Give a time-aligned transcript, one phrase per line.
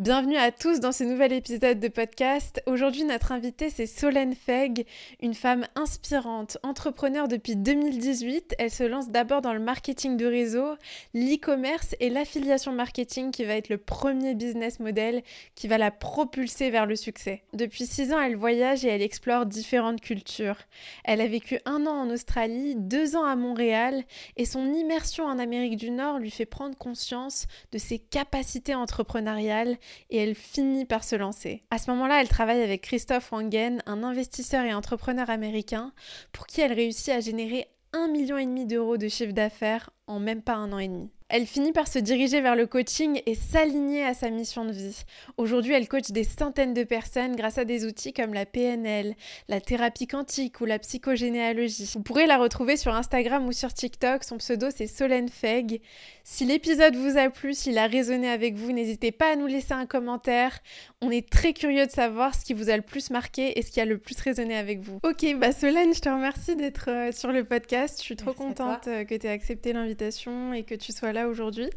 [0.00, 2.62] Bienvenue à tous dans ce nouvel épisode de podcast.
[2.64, 4.86] Aujourd'hui, notre invitée, c'est Solène Feg,
[5.20, 8.54] une femme inspirante, entrepreneur depuis 2018.
[8.58, 10.74] Elle se lance d'abord dans le marketing de réseau,
[11.12, 15.22] l'e-commerce et l'affiliation marketing qui va être le premier business model
[15.54, 17.42] qui va la propulser vers le succès.
[17.52, 20.56] Depuis six ans, elle voyage et elle explore différentes cultures.
[21.04, 24.04] Elle a vécu un an en Australie, deux ans à Montréal
[24.38, 29.76] et son immersion en Amérique du Nord lui fait prendre conscience de ses capacités entrepreneuriales
[30.10, 31.62] et elle finit par se lancer.
[31.70, 35.92] À ce moment-là, elle travaille avec Christophe Wangen, un investisseur et entrepreneur américain,
[36.32, 40.20] pour qui elle réussit à générer un million et demi d'euros de chiffre d'affaires en
[40.20, 41.10] même pas un an et demi.
[41.32, 45.04] Elle finit par se diriger vers le coaching et s'aligner à sa mission de vie.
[45.36, 49.14] Aujourd'hui, elle coach des centaines de personnes grâce à des outils comme la PNL,
[49.46, 51.88] la thérapie quantique ou la psychogénéalogie.
[51.94, 54.24] Vous pourrez la retrouver sur Instagram ou sur TikTok.
[54.24, 55.80] Son pseudo, c'est Solène Feg.
[56.24, 59.72] Si l'épisode vous a plu, s'il a résonné avec vous, n'hésitez pas à nous laisser
[59.72, 60.58] un commentaire.
[61.02, 63.70] On est très curieux de savoir ce qui vous a le plus marqué et ce
[63.70, 64.98] qui a le plus résonné avec vous.
[65.02, 67.96] Ok, bah Solène, je te remercie d'être euh, sur le podcast.
[68.00, 71.28] Je suis trop contente euh, que tu aies accepté l'invitation et que tu sois là
[71.28, 71.70] aujourd'hui.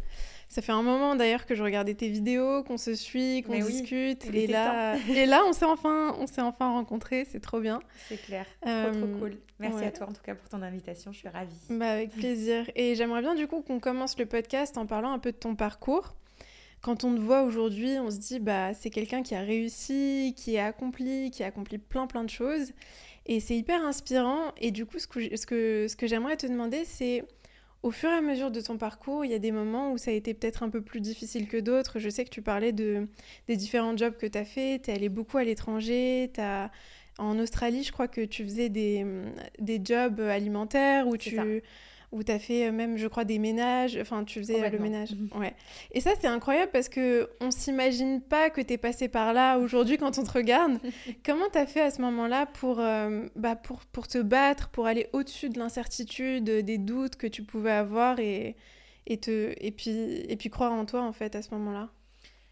[0.50, 4.26] Ça fait un moment d'ailleurs que je regardais tes vidéos, qu'on se suit, qu'on discute.
[4.34, 7.26] Et là, et là, on s'est enfin, on s'est enfin rencontrés.
[7.32, 7.80] C'est trop bien.
[8.10, 8.46] C'est clair.
[8.60, 9.38] trop, trop euh, cool.
[9.60, 11.14] Merci à toi en tout cas pour ton invitation.
[11.14, 11.56] Je suis ravie.
[11.70, 12.70] Bah, avec plaisir.
[12.76, 15.56] Et j'aimerais bien du coup qu'on commence le podcast en parlant un peu de ton
[15.56, 16.14] parcours.
[16.84, 20.58] Quand on te voit aujourd'hui, on se dit bah c'est quelqu'un qui a réussi, qui
[20.58, 22.74] a accompli, qui a accompli plein plein de choses.
[23.26, 24.52] Et c'est hyper inspirant.
[24.60, 27.24] Et du coup, ce que, ce que, ce que j'aimerais te demander, c'est
[27.84, 30.12] au fur et à mesure de ton parcours, il y a des moments où ça
[30.12, 32.00] a été peut-être un peu plus difficile que d'autres.
[32.00, 33.08] Je sais que tu parlais de,
[33.48, 34.82] des différents jobs que tu as fait.
[34.84, 36.32] Tu es allé beaucoup à l'étranger.
[37.18, 39.06] En Australie, je crois que tu faisais des,
[39.60, 41.40] des jobs alimentaires où tu,
[42.14, 44.80] où tu as fait euh, même, je crois, des ménages, enfin, tu faisais euh, le
[44.80, 45.12] ménage.
[45.12, 45.40] Mhm.
[45.40, 45.54] Ouais.
[45.92, 49.58] Et ça, c'est incroyable parce que on s'imagine pas que tu es passé par là
[49.60, 50.78] aujourd'hui quand on te regarde.
[51.26, 54.86] Comment tu as fait à ce moment-là pour, euh, bah, pour, pour te battre, pour
[54.86, 58.56] aller au-dessus de l'incertitude, des doutes que tu pouvais avoir et,
[59.08, 61.90] et, te, et, puis, et puis croire en toi, en fait, à ce moment-là?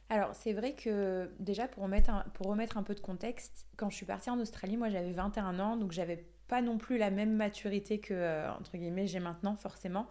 [0.09, 3.89] Alors, c'est vrai que déjà, pour remettre, un, pour remettre un peu de contexte, quand
[3.89, 7.11] je suis partie en Australie, moi j'avais 21 ans, donc j'avais pas non plus la
[7.11, 10.05] même maturité que, euh, entre guillemets, j'ai maintenant, forcément.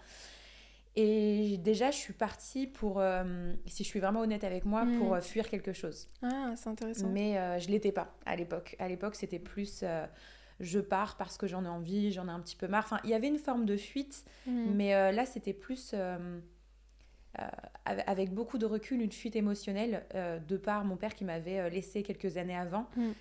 [0.96, 5.14] Et déjà, je suis partie pour, euh, si je suis vraiment honnête avec moi, pour
[5.14, 6.08] euh, fuir quelque chose.
[6.22, 7.08] Ah, c'est intéressant.
[7.10, 8.74] Mais je l'étais pas à l'époque.
[8.78, 9.84] À l'époque, c'était plus
[10.60, 12.84] je pars parce que j'en ai envie, j'en ai un petit peu marre.
[12.84, 14.74] Enfin, il y avait une forme de fuite, hmm.
[14.74, 15.94] mais là, c'était plus
[17.84, 22.38] avec beaucoup de recul, une fuite émotionnelle de par mon père qui m'avait laissé quelques
[22.38, 22.86] années avant.
[22.96, 23.12] Hmm.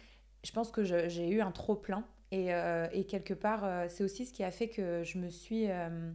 [0.46, 4.26] Je pense que j'ai eu un trop plein euh, et, quelque part, euh, c'est aussi
[4.26, 6.12] ce qui a fait que je me suis euh,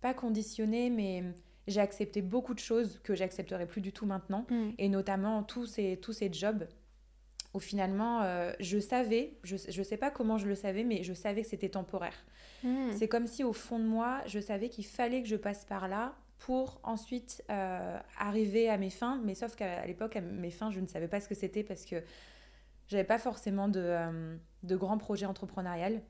[0.00, 1.24] pas conditionnée, mais
[1.66, 4.70] j'ai accepté beaucoup de choses que j'accepterai plus du tout maintenant, mm.
[4.78, 6.68] et notamment tous ces, tous ces jobs
[7.54, 8.22] où finalement
[8.60, 11.70] je savais, je ne sais pas comment je le savais, mais je savais que c'était
[11.70, 12.14] temporaire.
[12.62, 12.92] Mm.
[12.92, 15.88] C'est comme si au fond de moi, je savais qu'il fallait que je passe par
[15.88, 20.78] là pour ensuite arriver à mes fins, mais sauf qu'à l'époque, à mes fins, je
[20.78, 22.02] ne savais pas ce que c'était parce que
[22.88, 26.00] j'avais pas forcément de, euh, de grands projets entrepreneuriaux.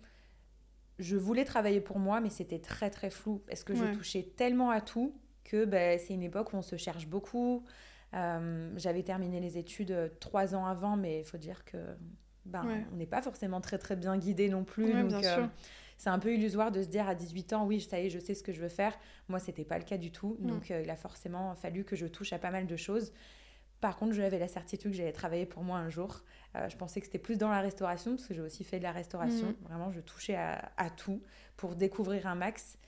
[0.99, 4.71] Je voulais travailler pour moi, mais c'était très très flou parce que je touchais tellement
[4.71, 5.15] à tout
[5.45, 7.65] que ben, c'est une époque où on se cherche beaucoup.
[8.15, 11.79] Euh, j'avais terminé les études euh, trois ans avant, mais il faut dire que
[12.47, 14.93] ben, on n'est pas forcément très très bien guidé non plus.
[15.05, 15.25] donc
[15.99, 18.21] c'est un peu illusoire de se dire à 18 ans, oui, ça y est, je
[18.21, 18.97] sais ce que je veux faire.
[19.29, 20.37] Moi, c'était pas le cas du tout.
[20.41, 23.13] Donc il a forcément fallu que je touche à pas mal de choses.
[23.81, 26.23] Par contre, j'avais la certitude que j'allais travailler pour moi un jour.
[26.57, 28.83] Euh, je pensais que c'était plus dans la restauration, parce que j'ai aussi fait de
[28.83, 29.49] la restauration.
[29.49, 29.57] Mm.
[29.63, 31.23] Vraiment, je touchais à, tout
[31.57, 32.79] pour découvrir un max.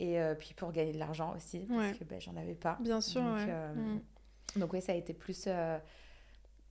[0.00, 2.76] Et euh, puis pour gagner de l'argent aussi, parce que ben, j'en avais pas.
[2.80, 3.46] Bien sûr, Donc, ouais.
[3.48, 4.00] Euh, mm.
[4.60, 5.48] donc oui, ça a été plus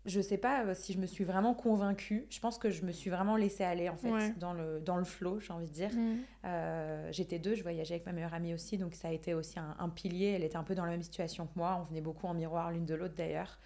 [0.05, 2.27] je sais pas euh, si je me suis vraiment convaincue.
[2.29, 5.05] Je pense que je me suis vraiment laissée aller en fait dans le dans le
[5.05, 5.91] flow, j'ai envie de dire.
[5.94, 6.15] Mm.
[6.45, 9.59] Euh, j'étais deux, je voyageais avec ma meilleure amie aussi, donc ça a été aussi
[9.59, 10.27] un, pilier.
[10.27, 11.79] Elle était un peu dans la même situation que moi.
[11.81, 13.59] On venait beaucoup en miroir l'une de l'autre d'ailleurs.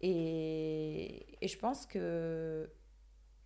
[0.00, 2.70] Et, et, je pense que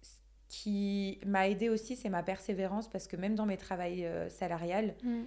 [0.03, 0.17] ce
[0.47, 4.95] qui m'a aidé aussi, c'est ma persévérance parce que même dans mes travails euh, salariales,
[5.03, 5.23] mm.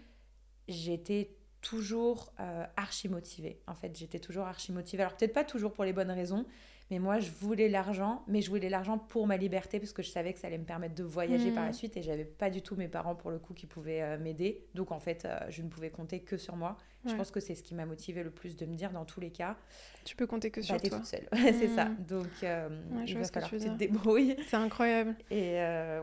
[0.69, 2.33] j'étais toujours
[2.75, 3.61] archi motivée.
[3.67, 5.03] En fait, j'étais toujours archi motivée.
[5.03, 6.45] Alors peut-être pas toujours pour les bonnes raisons,
[6.91, 10.09] Mais moi, je voulais l'argent, mais je voulais l'argent pour ma liberté parce que je
[10.09, 11.73] savais que ça allait me permettre de voyager par la hmm.
[11.73, 14.65] suite et j'avais pas du tout mes parents pour le coup qui pouvaient euh, m'aider.
[14.75, 16.77] Donc en fait, euh, je ne pouvais compter que sur moi.
[17.05, 19.19] Je pense que c'est ce qui m'a motivé le plus de me dire dans tous
[19.19, 19.57] les cas.
[20.05, 20.97] Tu peux compter que sur bah, toi.
[20.99, 21.85] toute seule, c'est ça.
[21.85, 21.97] Hmm.
[22.07, 24.37] Donc il va falloir que, tu te débrouilles.
[24.47, 25.15] C'est incroyable.
[25.29, 25.55] Et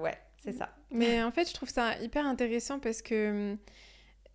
[0.03, 0.75] ouais, c'est ça.
[0.91, 3.59] Mais en fait, je trouve ça hyper intéressant parce que hum,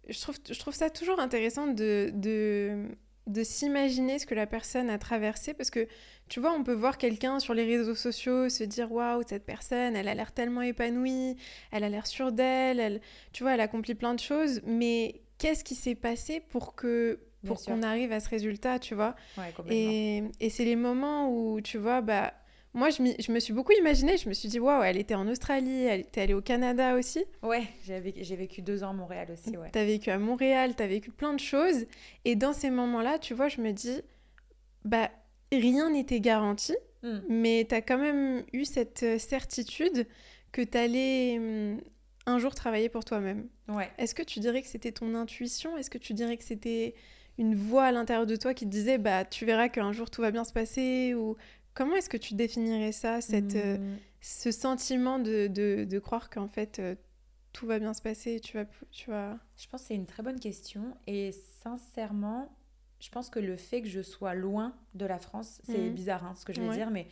[0.10, 2.88] je trouve, je trouve ça toujours intéressant de, de,
[3.28, 5.88] de s'imaginer ce que la personne a traversé parce que
[6.28, 9.96] tu vois, on peut voir quelqu'un sur les réseaux sociaux se dire waouh, cette personne,
[9.96, 11.36] elle a l'air tellement épanouie,
[11.72, 13.02] elle a l'air sûre d'elle, elle,
[13.32, 17.58] tu vois, elle accomplit plein de choses, mais qu'est-ce qui s'est passé pour que pour
[17.64, 19.16] qu'on arrive à ce résultat, tu vois?
[19.72, 22.34] Et, et c'est les moments où, tu vois, bah,
[22.76, 24.18] moi, je, je, me suis beaucoup imaginée.
[24.18, 27.24] Je me suis dit, waouh, elle était en Australie, elle était allée au Canada aussi.
[27.42, 29.56] Ouais, j'ai vécu, vécu deux ans à Montréal aussi.
[29.56, 29.72] Ouais.
[29.72, 31.86] Tu as vécu à Montréal, tu as vécu plein de choses.
[32.26, 34.02] Et dans ces moments-là, tu vois, je me dis,
[34.84, 35.10] bah,
[35.54, 37.20] rien n'était garanti, hmm.
[37.30, 40.06] mais tu as quand même eu cette euh, certitude
[40.52, 41.80] que tu allais hmm,
[42.26, 43.48] un jour travailler pour toi-même.
[43.70, 43.90] Ouais.
[43.98, 45.78] Est-ce que tu dirais que c'était ton intuition?
[45.78, 46.94] Est-ce que tu dirais que c'était
[47.38, 50.22] une voix à l'intérieur de toi qui te disait bah tu verras qu'un jour tout
[50.22, 51.36] va bien se passer ou
[51.76, 53.98] Comment est-ce que tu définirais ça, cette, euh, mmh.
[54.22, 56.96] ce sentiment de, de, de croire qu'en fait euh,
[57.54, 59.38] tout va bien se passer tu vas, tu vas...
[59.58, 61.32] Je pense que c'est une très bonne question et
[61.62, 62.50] sincèrement,
[63.00, 65.94] je pense que le fait que je sois loin de la France, c'est mmh.
[65.94, 67.08] bizarre hein, ce que je vais dire, mais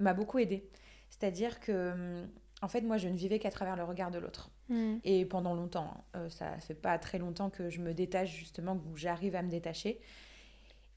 [0.00, 0.68] m'a beaucoup aidé.
[1.10, 2.28] C'est-à-dire que, hum,
[2.62, 4.50] en fait, moi, je ne vivais qu'à travers le regard de l'autre.
[4.68, 4.96] Mmh.
[5.04, 8.76] Et pendant longtemps, hein, euh, ça fait pas très longtemps que je me détache justement,
[8.76, 10.00] que j'arrive à me détacher.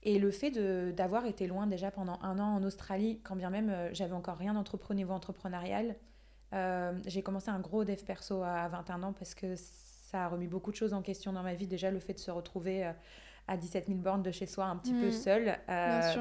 [0.03, 0.51] Et le fait
[0.93, 4.37] d'avoir été loin déjà pendant un an en Australie, quand bien même euh, j'avais encore
[4.37, 5.95] rien d'entrepreneur niveau entrepreneurial,
[6.53, 10.47] euh, j'ai commencé un gros dev perso à 21 ans parce que ça a remis
[10.47, 11.67] beaucoup de choses en question dans ma vie.
[11.67, 12.91] Déjà, le fait de se retrouver euh,
[13.47, 15.11] à 17 000 bornes de chez soi, un petit peu mmh.
[15.11, 15.59] seul,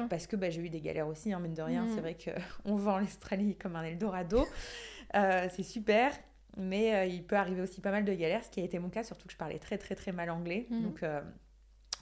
[0.09, 1.85] parce que bah, j'ai eu des galères aussi, hein, mine de rien.
[1.85, 1.91] Mmh.
[1.95, 4.45] C'est vrai qu'on vend l'Australie comme un Eldorado.
[5.13, 6.11] c'est super.
[6.57, 9.03] Mais il peut arriver aussi pas mal de galères, ce qui a été mon cas,
[9.03, 10.67] surtout que je parlais très très très mal anglais.
[10.69, 10.81] Mmh.
[10.81, 11.03] Donc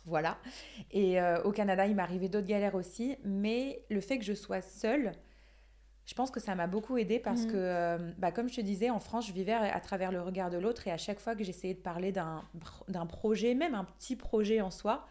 [0.07, 0.37] voilà.
[0.91, 3.17] Et euh, au Canada, il m'arrivait d'autres galères aussi.
[3.23, 5.11] Mais le fait que je sois seule,
[6.05, 7.51] je pense que ça m'a beaucoup aidé parce mhm.
[7.51, 10.49] que, euh, bah, comme je te disais, en France, je vivais à travers le regard
[10.49, 10.87] de l'autre.
[10.87, 14.71] Et à chaque fois que j'essayais de parler d'un projet, même un petit projet en
[14.71, 15.05] soi,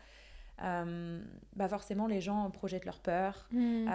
[0.64, 1.22] euh,
[1.54, 3.90] bah forcément, les gens projettent leur peur, mhm.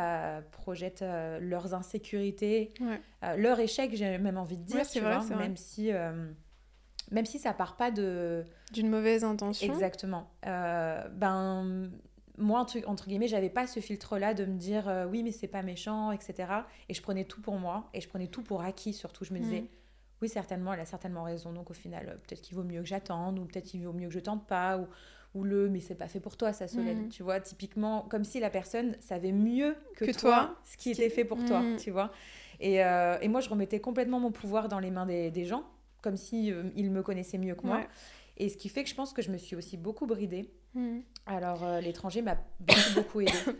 [0.52, 1.04] projettent
[1.40, 2.72] leurs insécurités,
[3.36, 5.92] leur échec, j'ai même envie de dire, tu vois, même si
[7.12, 9.72] même si ça part pas de d'une mauvaise intention.
[9.72, 10.28] Exactement.
[10.48, 11.92] Euh, ben
[12.38, 15.32] moi entre, entre guillemets, j'avais pas ce filtre là de me dire euh, oui mais
[15.32, 16.52] c'est pas méchant, etc.
[16.90, 19.26] Et je prenais tout pour moi et je prenais tout pour acquis surtout.
[19.26, 19.68] Je me disais mm.
[20.22, 22.88] oui certainement elle a certainement raison donc au final euh, peut-être qu'il vaut mieux que
[22.88, 24.88] j'attende ou peut-être qu'il vaut mieux que je tente pas ou
[25.34, 27.10] ou le mais c'est pas fait pour toi ça Solène mm.
[27.10, 31.24] tu vois typiquement comme si la personne savait mieux que, toi, ce qui était fait
[31.24, 31.78] pour toi mm.
[31.78, 32.12] tu vois
[32.60, 35.64] et, et, moi je remettais complètement mon pouvoir dans les mains des, des gens
[36.02, 37.82] comme si euh, il me connaissait mieux que moi.
[38.38, 40.50] Et ce qui fait que je pense que je me suis aussi beaucoup bridée.
[40.74, 41.00] Hmm.
[41.26, 43.32] Alors, euh, l'étranger m'a beaucoup, beaucoup aidée.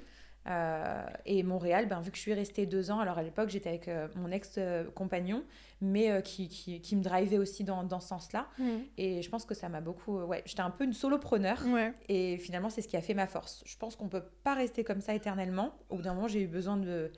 [0.48, 3.70] Euh, et Montréal, ben, vu que je suis restée deux ans, alors à l'époque j'étais
[3.70, 5.44] avec mon ex-compagnon,
[5.82, 8.48] mais qui, qui, qui, me drivait aussi dans, dans ce sens-là.
[8.58, 8.80] Hmm.
[8.98, 10.18] Et je pense que ça m'a beaucoup.
[10.18, 11.64] ouais, j'étais un peu une solopreneur.
[11.68, 11.94] Ouais.
[12.10, 13.62] Et finalement, c'est ce qui a fait ma force.
[13.68, 15.76] Je pense qu'on peut pas rester comme ça éternellement.
[15.92, 17.12] Au bout d'un moment, j'ai eu besoin de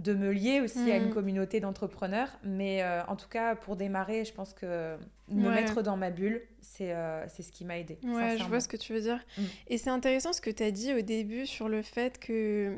[0.00, 1.14] de me lier aussi à une mm.
[1.14, 2.30] communauté d'entrepreneurs.
[2.42, 4.96] Mais euh, en tout cas, pour démarrer, je pense que
[5.28, 7.98] me mettre dans ma bulle, c'est euh, ce qui m'a aidé.
[8.02, 9.20] Ouais, je vois ce que tu veux dire.
[9.36, 9.42] Mm.
[9.68, 12.74] Et c'est intéressant ce que tu as dit au début sur le fait que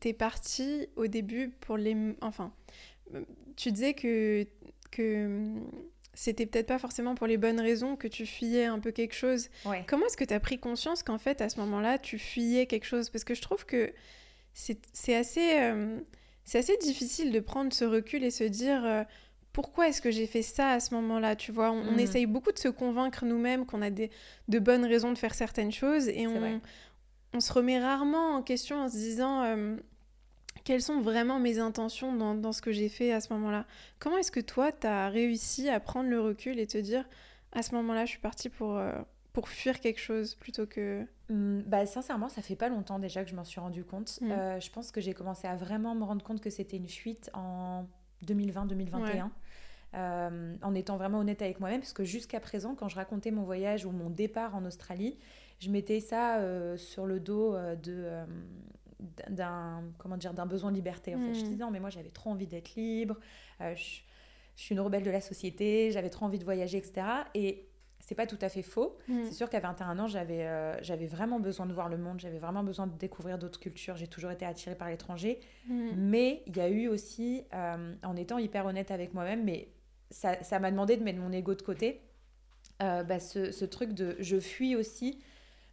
[0.00, 1.96] tu es partie au début pour les...
[2.20, 2.52] Enfin,
[3.56, 4.46] tu disais que,
[4.92, 5.54] que
[6.14, 9.48] c'était peut-être pas forcément pour les bonnes raisons que tu fuyais un peu quelque chose.
[9.88, 12.86] Comment est-ce que tu as pris conscience qu'en fait, à ce moment-là, tu fuyais quelque
[12.86, 13.10] chose?
[13.10, 13.92] Parce que je trouve que
[14.52, 15.58] c'est assez...
[15.58, 15.98] Euh,
[16.44, 19.04] c'est assez difficile de prendre ce recul et se dire euh,
[19.52, 21.98] pourquoi est-ce que j'ai fait ça à ce moment-là Tu vois, on, mm.
[21.98, 24.10] essaye beaucoup de se convaincre nous-mêmes qu'on a des,
[24.48, 26.60] de bonnes raisons de faire certaines choses et on,
[27.34, 29.76] on, se remet rarement en question en se disant euh,
[30.64, 33.66] quelles sont vraiment mes intentions dans, dans ce que j'ai fait à ce moment-là?
[33.98, 37.04] Comment est-ce que toi, tu as réussi à prendre le recul et te dire
[37.52, 38.92] à ce moment-là, je suis partie pour, euh,
[39.32, 41.04] pour fuir quelque chose plutôt que...
[41.30, 44.18] Mmh, bah, sincèrement, ça fait pas longtemps déjà que je m'en suis rendu compte.
[44.20, 44.30] Mmh.
[44.32, 47.30] Euh, je pense que j'ai commencé à vraiment me rendre compte que c'était une fuite
[47.34, 47.86] en
[48.26, 49.28] 2020-2021.
[49.92, 53.42] Euh, en étant vraiment honnête avec moi-même, parce que jusqu'à présent, quand je racontais mon
[53.42, 55.18] voyage ou mon départ en Australie,
[55.58, 58.08] je mettais ça euh, sur le dos de
[59.30, 61.14] d'un comment dire d'un besoin de liberté.
[61.14, 61.44] En fait, je mmh.
[61.44, 63.16] disais non, mais moi j'avais trop envie d'être libre.
[63.60, 64.00] je,
[64.56, 65.90] je suis une rebelle de la société.
[65.90, 67.06] J'avais trop envie de voyager, etc.
[67.34, 67.69] Et
[68.10, 68.98] c'est pas tout à fait faux.
[69.06, 69.26] Mm.
[69.26, 72.40] C'est sûr qu'à 21 ans, j'avais euh, j'avais vraiment besoin de voir le monde, j'avais
[72.40, 73.96] vraiment besoin de découvrir d'autres cultures.
[73.96, 75.38] J'ai toujours été attirée par l'étranger.
[75.68, 75.90] Mm.
[75.96, 79.68] Mais il y a eu aussi, euh, en étant hyper honnête avec moi-même, mais
[80.10, 82.00] ça m'a demandé de mettre mon ego de côté,
[82.82, 85.20] euh, bah, ce, ce, truc de je fuis aussi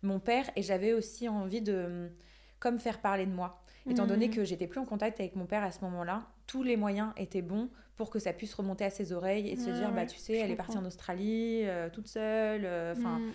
[0.03, 2.11] mon père et j'avais aussi envie de
[2.59, 3.63] comme faire parler de moi.
[3.89, 4.31] Étant donné mm.
[4.31, 7.41] que j'étais plus en contact avec mon père à ce moment-là, tous les moyens étaient
[7.41, 10.37] bons pour que ça puisse remonter à ses oreilles et se dire bah tu sais
[10.37, 13.31] elle est partie en Australie euh, toute seule euh, enfin mm.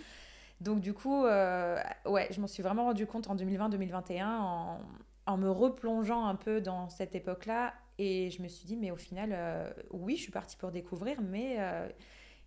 [0.60, 1.76] donc du coup euh,
[2.06, 4.80] ouais je m'en suis vraiment rendu compte en 2020-2021 en,
[5.26, 8.92] en, me replongeant un peu dans cette époque là et je me suis dit mais
[8.92, 9.36] au final
[9.90, 11.58] oui je suis partie pour découvrir mais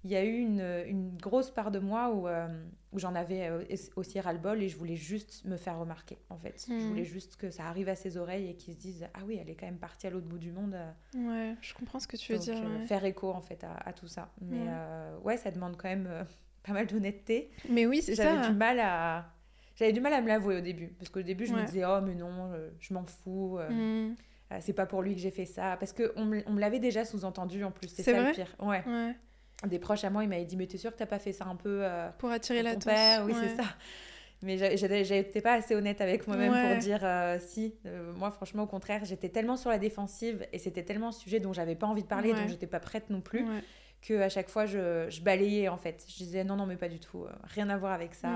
[0.05, 2.47] il y a eu une, une, grosse part de moi où, euh,
[2.91, 3.63] où j'en avais euh,
[3.95, 6.63] aussi ras-le-bol et je voulais juste me faire remarquer, en fait.
[6.67, 6.89] Je hmm.
[6.89, 9.49] voulais juste que ça arrive à ses oreilles et qu'ils se disent Ah oui, elle
[9.49, 10.75] est quand même partie à l'autre bout du monde.
[10.75, 10.91] Euh.
[11.15, 12.55] Ouais, je comprends ce que tu veux dire.
[12.85, 14.31] Faire écho, en fait, à, tout ça.
[14.41, 14.67] Mais
[15.23, 16.07] ouais, ça demande quand même
[16.63, 17.49] pas mal d'honnêteté.
[17.67, 18.23] Mais oui, c'est ça.
[18.25, 19.25] J'avais du mal à.
[19.75, 20.89] J'avais du mal à me l'avouer au début.
[20.99, 23.57] Parce qu'au début, je me disais Oh, mais non, je m'en fous.
[23.57, 24.13] Hmm.
[24.59, 25.77] c'est pas pour lui que j'ai fait ça.
[25.77, 27.87] Parce qu'on on me l'avait déjà sous-entendu en plus.
[27.87, 28.55] C'est ça le pire.
[28.59, 28.83] ouais
[29.67, 31.45] des proches à moi, ils m'avaient dit Mais t'es sûr que t'as pas fait ça
[31.45, 33.25] un peu euh, pour attirer l'attention père?
[33.25, 33.67] Oui, c'est ça.
[34.41, 37.73] Mais j'étais pas assez honnête avec moi-même pour dire euh, si.
[37.85, 41.39] Euh, moi, franchement, au contraire, j'étais tellement sur la défensive et c'était tellement un sujet
[41.39, 43.45] dont j'avais pas envie de parler, dont j'étais pas prête non plus,
[44.01, 46.05] que à chaque fois, je, je, balayais en fait.
[46.07, 48.29] Je disais non, non, mais pas du tout, rien à voir avec ça.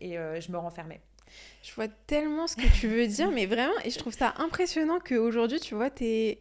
[0.00, 1.00] Et je me renfermais.
[1.62, 4.98] Je vois tellement ce que tu veux dire, mais vraiment, et je trouve ça impressionnant
[5.00, 6.38] qu'aujourd'hui, tu vois, t'es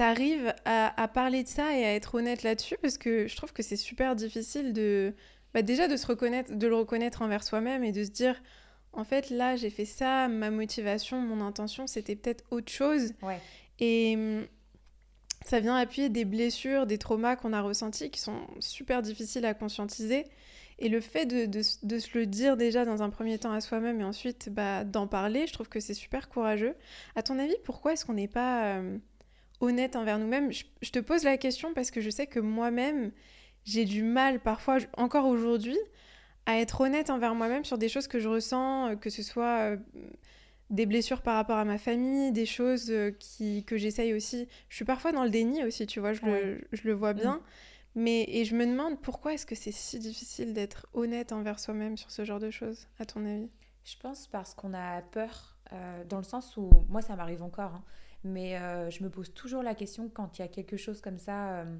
[0.00, 3.52] t'arrives à, à, parler de ça et à être honnête là-dessus parce que je trouve
[3.52, 5.12] que c'est super difficile de
[5.52, 8.40] bah déjà de se reconnaître de le reconnaître envers soi-même et de se dire
[8.94, 13.12] en fait là j'ai fait ça ma motivation mon intention c'était peut-être autre chose.
[13.78, 14.46] Et hum,
[15.44, 19.52] ça vient appuyer des blessures des traumas qu'on a ressentis qui sont super difficiles à
[19.52, 20.24] conscientiser.
[20.78, 23.60] Et le fait de, de, de, se le dire déjà dans un premier temps à
[23.60, 26.74] soi-même et ensuite bah, d'en parler, je trouve que c'est super courageux.
[27.16, 28.98] À ton avis, pourquoi est-ce qu'on n'est pas hum,
[29.60, 30.50] honnête envers nous-mêmes.
[30.52, 33.12] Je, te pose la question parce que je sais que moi-même,
[33.64, 35.78] j'ai du mal parfois, encore aujourd'hui,
[36.46, 39.72] à être honnête envers moi-même sur des choses que je ressens, euh, que ce soit
[39.72, 39.76] euh,
[40.70, 44.48] des blessures par rapport à ma famille, des choses euh, qui, que j'essaye aussi.
[44.68, 47.36] Je suis parfois dans le déni aussi, tu vois, je, le, je le, vois bien.
[47.36, 47.40] Mm.
[47.96, 51.96] Mais, et je me demande pourquoi est-ce que c'est si difficile d'être honnête envers soi-même
[51.96, 53.50] sur ce genre de choses, à ton avis?
[53.84, 55.56] Je pense parce qu'on a peur,
[56.08, 57.84] dans le sens où, moi ça m'arrive encore, hein,
[58.24, 61.18] mais euh, je me pose toujours la question quand il y a quelque chose comme
[61.18, 61.76] ça euh,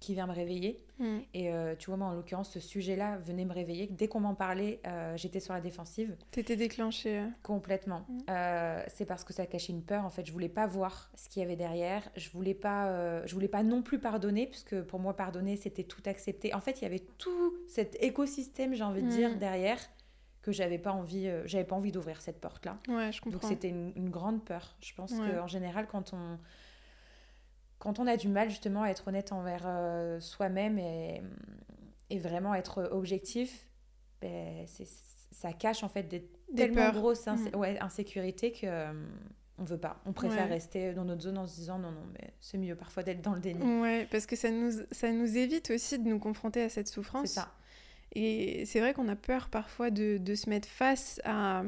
[0.00, 0.84] qui vient me réveiller.
[0.98, 1.18] Mm.
[1.34, 3.86] Et euh, tu vois, moi, en l'occurrence, ce sujet-là venait me réveiller.
[3.86, 4.80] Dès qu'on m'en parlait,
[5.16, 6.16] j'étais sur la défensive.
[6.30, 7.22] T'étais déclenchée.
[7.42, 8.06] Complètement.
[8.08, 8.82] Mm.
[8.88, 10.04] c'est parce que ça cachait une peur.
[10.04, 12.08] En fait, je voulais pas voir ce qu'il y avait derrière.
[12.16, 16.02] Je voulais pas, je voulais pas non plus pardonner, puisque pour moi, pardonner, c'était tout
[16.06, 16.54] accepter.
[16.54, 19.38] En fait, il y avait tout cet écosystème, j'ai envie de dire, mm.
[19.38, 19.78] derrière
[20.42, 23.38] que j'avais pas envie euh, j'avais pas envie d'ouvrir cette porte là ouais, je comprends.
[23.38, 26.38] donc c'était une, grande peur je pense qu'en général quand on
[27.78, 31.22] quand on a du mal justement à être honnête envers euh, soi-même et,
[32.10, 33.66] et vraiment être objectif
[34.20, 34.66] ben,
[35.30, 37.56] ça cache en fait des, tellement grosses mm.
[37.56, 38.92] ouais, insécurités que euh,
[39.58, 40.00] on veut pas.
[40.06, 43.02] On préfère rester dans notre zone en se disant non, non, mais c'est mieux parfois
[43.02, 43.62] d'être dans le déni.
[43.80, 47.28] Ouais, parce que ça nous, ça nous évite aussi de nous confronter à cette souffrance.
[47.28, 47.52] C'est ça.
[48.12, 51.62] Et c'est vrai qu'on a peur parfois de, de, se mettre face à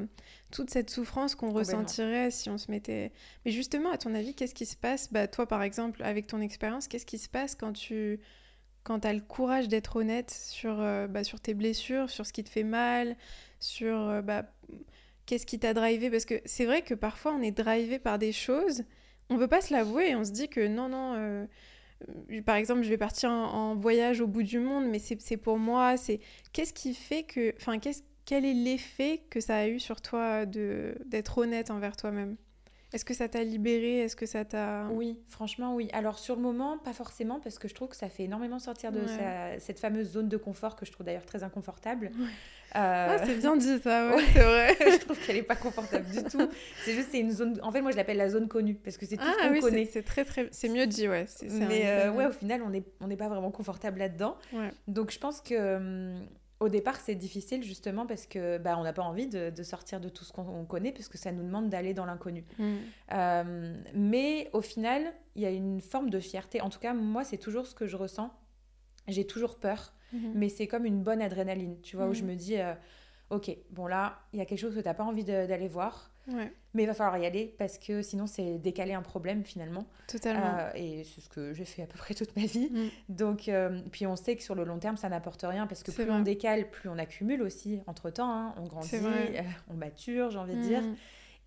[0.50, 3.12] toute cette souffrance qu'on ressentirait si on se mettait...
[3.44, 5.12] Mais justement, à ton avis, qu'est-ce qui se passe?
[5.12, 8.20] Bah, Toi, par exemple, avec ton expérience, qu'est-ce qui se passe quand tu
[8.84, 12.42] quand as le courage d'être honnête sur, euh, bah, sur tes blessures, sur ce qui
[12.42, 13.16] te fait mal,
[13.60, 14.44] sur euh, bah,
[15.24, 16.10] qu'est-ce qui t'a drivé?
[16.10, 18.82] Parce que c'est vrai que parfois on est drivé par des choses,
[19.30, 21.14] on veut pas se l'avouer et on se dit que non, non...
[21.14, 21.46] Euh, euh,
[22.44, 25.96] par exemple, je vais partir en, voyage au bout du monde, mais c'est pour moi.
[25.96, 26.20] C'est
[26.52, 30.46] qu'est-ce qui fait que, enfin, qu'est-ce quel est l'effet que ça a eu sur toi
[30.46, 32.36] d'être honnête envers toi-même?
[32.92, 34.00] Est-ce que ça t'a libéré?
[34.00, 35.88] Est-ce que ça t'a Oui, franchement oui.
[35.92, 38.92] Alors sur le moment, pas forcément parce que je trouve que ça fait énormément sortir
[38.92, 39.02] de
[39.58, 42.10] cette fameuse zone de confort que je trouve d'ailleurs très inconfortable.
[42.74, 44.76] Euh, ah, c'est bien dit ça, ouais, c'est vrai.
[44.80, 46.48] je trouve qu'elle est pas confortable du tout.
[46.84, 47.58] C'est juste, c'est une zone.
[47.62, 49.60] En fait, moi, je l'appelle la zone connue parce que c'est tout ah, ce qu'on
[49.60, 49.84] connaît.
[49.84, 50.48] C'est très, très.
[50.52, 51.26] C'est mieux dit, ouais.
[51.50, 54.36] Mais euh, ouais, au final, on n'est on n'est pas vraiment confortable là-dedans.
[54.88, 55.76] Donc, je pense que.
[55.76, 56.26] Hum,
[56.62, 60.00] au départ, c'est difficile justement parce que bah, on n'a pas envie de, de, sortir
[60.00, 62.44] de tout ce qu'on connaît parce que ça nous demande d'aller dans l'inconnu.
[62.58, 62.76] Mm.
[63.12, 66.60] Euh, mais au final, il y a une forme de fierté.
[66.60, 68.32] En tout cas, moi, c'est toujours ce que je ressens.
[69.08, 70.32] J'ai toujours peur Mhm.
[70.34, 72.30] Mais c'est comme une bonne adrénaline, tu vois, où je mhm.
[72.30, 72.74] me dis, euh,
[73.30, 76.11] ok, bon là, il y a quelque chose que tu n'as pas envie d'aller voir.
[76.28, 79.86] Mais il va falloir y aller parce que sinon, c'est décaler un problème finalement.
[80.06, 80.56] Totalement.
[80.58, 82.70] Euh, et c'est ce que j'ai fait à peu près toute ma vie.
[82.70, 82.88] Mm.
[83.08, 85.90] Donc, euh, puis on sait que sur le long terme, ça n'apporte rien parce que
[85.90, 88.30] plus on décale, plus on accumule aussi entre temps.
[88.30, 88.54] Hein.
[88.56, 88.96] on grandit,
[89.68, 90.82] on mature, j'ai envie de dire.
[90.82, 90.96] Mm.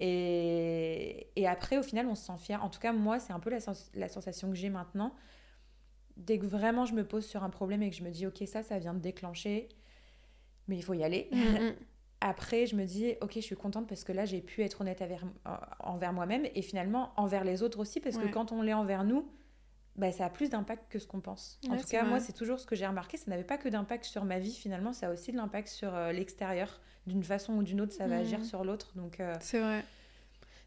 [0.01, 2.61] Et, et, après, au final, on se sent fier.
[2.61, 3.59] En tout cas, moi, c'est un peu la,
[3.93, 5.15] la sensation que j'ai maintenant.
[6.17, 8.43] Dès que vraiment je me pose sur un problème et que je me dis, ok,
[8.45, 9.69] ça, ça vient de déclencher,
[10.67, 11.29] mais il faut y aller.
[11.31, 11.71] Mm,
[12.21, 15.01] après, je me dis, ok, je suis contente parce que là, j'ai pu être honnête
[15.01, 15.25] envers,
[15.79, 19.29] envers moi-même et finalement envers les autres aussi, parce que quand on l'est envers nous,
[19.95, 21.59] bah, ça a plus d'impact que ce qu'on pense.
[21.69, 23.17] En tout cas, moi, c'est toujours ce que j'ai remarqué.
[23.17, 25.95] Ça n'avait pas que d'impact sur ma vie, finalement, ça a aussi de l'impact sur
[25.95, 26.81] euh, l'extérieur.
[27.07, 28.45] D'une façon ou d'une autre, ça va agir mmh.
[28.45, 28.91] sur l'autre.
[28.95, 29.83] Donc, euh, C'est vrai.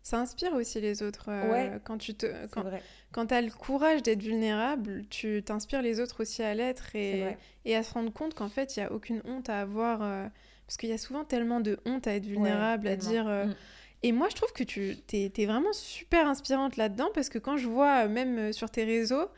[0.05, 1.29] Ça inspire aussi les autres.
[1.29, 2.65] Euh, ouais, quand tu te, quand,
[3.11, 7.75] quand as le courage d'être vulnérable, tu t'inspires les autres aussi à l'être et, et
[7.75, 10.31] à se rendre compte qu'en fait, il n'y a aucune honte à avoir
[10.69, 13.27] parce qu'il y a souvent tellement de honte à être vulnérable, à dire.
[13.27, 13.55] Euh, mm.
[14.03, 17.57] Et moi, je trouve que tu es, es, vraiment super inspirante là-dedans parce que quand
[17.57, 19.29] je vois, euh, même euh, sur tes réseaux,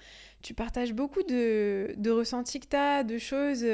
[0.42, 3.64] tu partages beaucoup de, de ressentis que tu as, de choses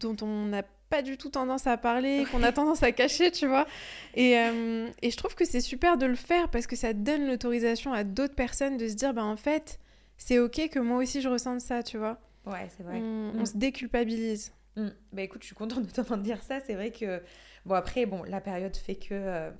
[0.00, 3.46] dont on n'a pas du tout tendance à parler, qu'on a tendance à cacher, tu
[3.46, 3.66] vois.
[4.14, 7.94] Et, et je trouve que c'est super de le faire parce que ça donne l'autorisation
[7.94, 9.80] à d'autres personnes de se dire, bah en fait,
[10.18, 12.18] c'est ok que moi aussi je ressente ça, tu vois.
[12.46, 12.98] Ouais, c'est vrai.
[12.98, 13.46] On, on, mm.
[13.46, 14.52] se déculpabilise.
[14.78, 14.88] Mm.
[15.12, 16.60] Bah écoute, je suis contente de t'entendre dire ça.
[16.60, 17.20] C'est vrai que,
[17.66, 19.08] bon, après, bon, la période fait que.
[19.12, 19.50] Euh,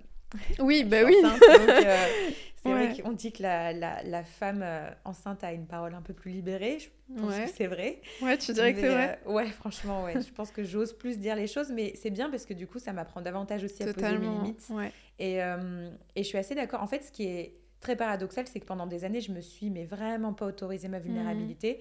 [0.61, 1.17] oui, bah oui.
[1.25, 2.07] Euh,
[2.57, 6.03] c'est vrai qu'on dit que la, la, la femme euh, enceinte a une parole un
[6.03, 6.79] peu plus libérée.
[6.79, 6.89] Je
[7.21, 8.01] pense que c'est vrai.
[8.23, 9.19] Ouais, tu dirais que c'est vrai.
[9.27, 10.15] ouais, franchement, ouais.
[10.21, 12.79] je pense que j'ose plus dire les choses, mais c'est bien parce que du coup,
[12.79, 14.67] ça m'apprend davantage aussi à poser mes limites.
[14.71, 14.93] Ouais.
[15.19, 16.83] Et, et je suis assez d'accord.
[16.83, 19.71] En fait, ce qui est très paradoxal, c'est que pendant des années, je me suis
[19.71, 21.79] mais vraiment pas autorisé ma vulnérabilité.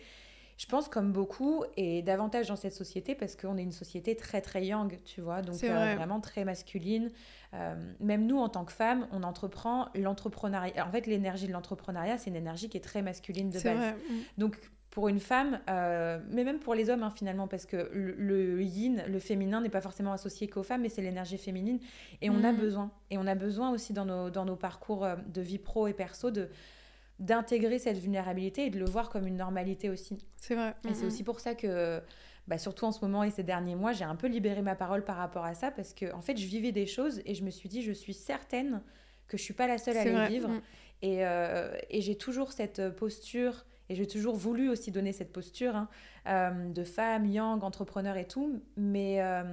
[0.58, 4.42] Je pense comme beaucoup et davantage dans cette société parce qu'on est une société très
[4.42, 7.12] très young, tu vois, donc euh, vraiment très masculine.
[7.54, 10.88] Euh, même nous en tant que femmes, on entreprend l'entrepreneuriat.
[10.88, 13.94] En fait, l'énergie de l'entrepreneuriat, c'est une énergie qui est très masculine de base.
[14.40, 14.58] Donc
[14.90, 19.04] pour une femme, euh, mais même pour les hommes hein, finalement, parce que le, yin,
[19.08, 21.80] le féminin n'est pas forcément associé qu'aux femmes, mais c'est l'énergie féminine.
[22.24, 22.58] Et on a mm.
[22.58, 22.92] besoin.
[23.12, 26.32] Et on a besoin aussi dans nos, dans nos parcours de vie pro et perso
[26.32, 26.50] de
[27.20, 30.18] d'intégrer cette vulnérabilité et de le voir comme une normalité aussi.
[30.36, 30.76] C'est vrai.
[30.88, 32.02] Et c'est aussi pour ça que,
[32.48, 35.04] bah, surtout en ce moment et ces derniers mois, j'ai un peu libéré ma parole
[35.04, 37.50] par rapport à ça parce que, en fait, je vivais des choses et je me
[37.50, 38.82] suis dit, je suis certaine
[39.28, 40.50] que je suis pas la seule à les vivre.
[40.50, 40.62] Mm.
[41.02, 45.76] Et, euh, et j'ai toujours cette posture, et j'ai toujours voulu aussi donner cette posture
[45.76, 45.90] hein,
[46.28, 49.22] euh, de femme, young, entrepreneur et tout, mais.
[49.22, 49.44] Euh,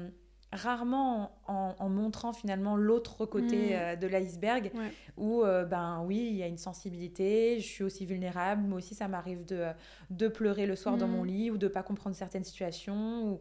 [0.55, 3.73] rarement en, montrant finalement l'autre côté mm.
[3.73, 4.71] euh, de l'iceberg
[5.17, 8.95] où euh, ben oui il y a une sensibilité je suis aussi vulnérable moi aussi
[8.95, 9.67] ça m'arrive de,
[10.11, 11.27] de pleurer le soir dans mon mm.
[11.27, 13.41] lit ou de pas comprendre certaines situations ou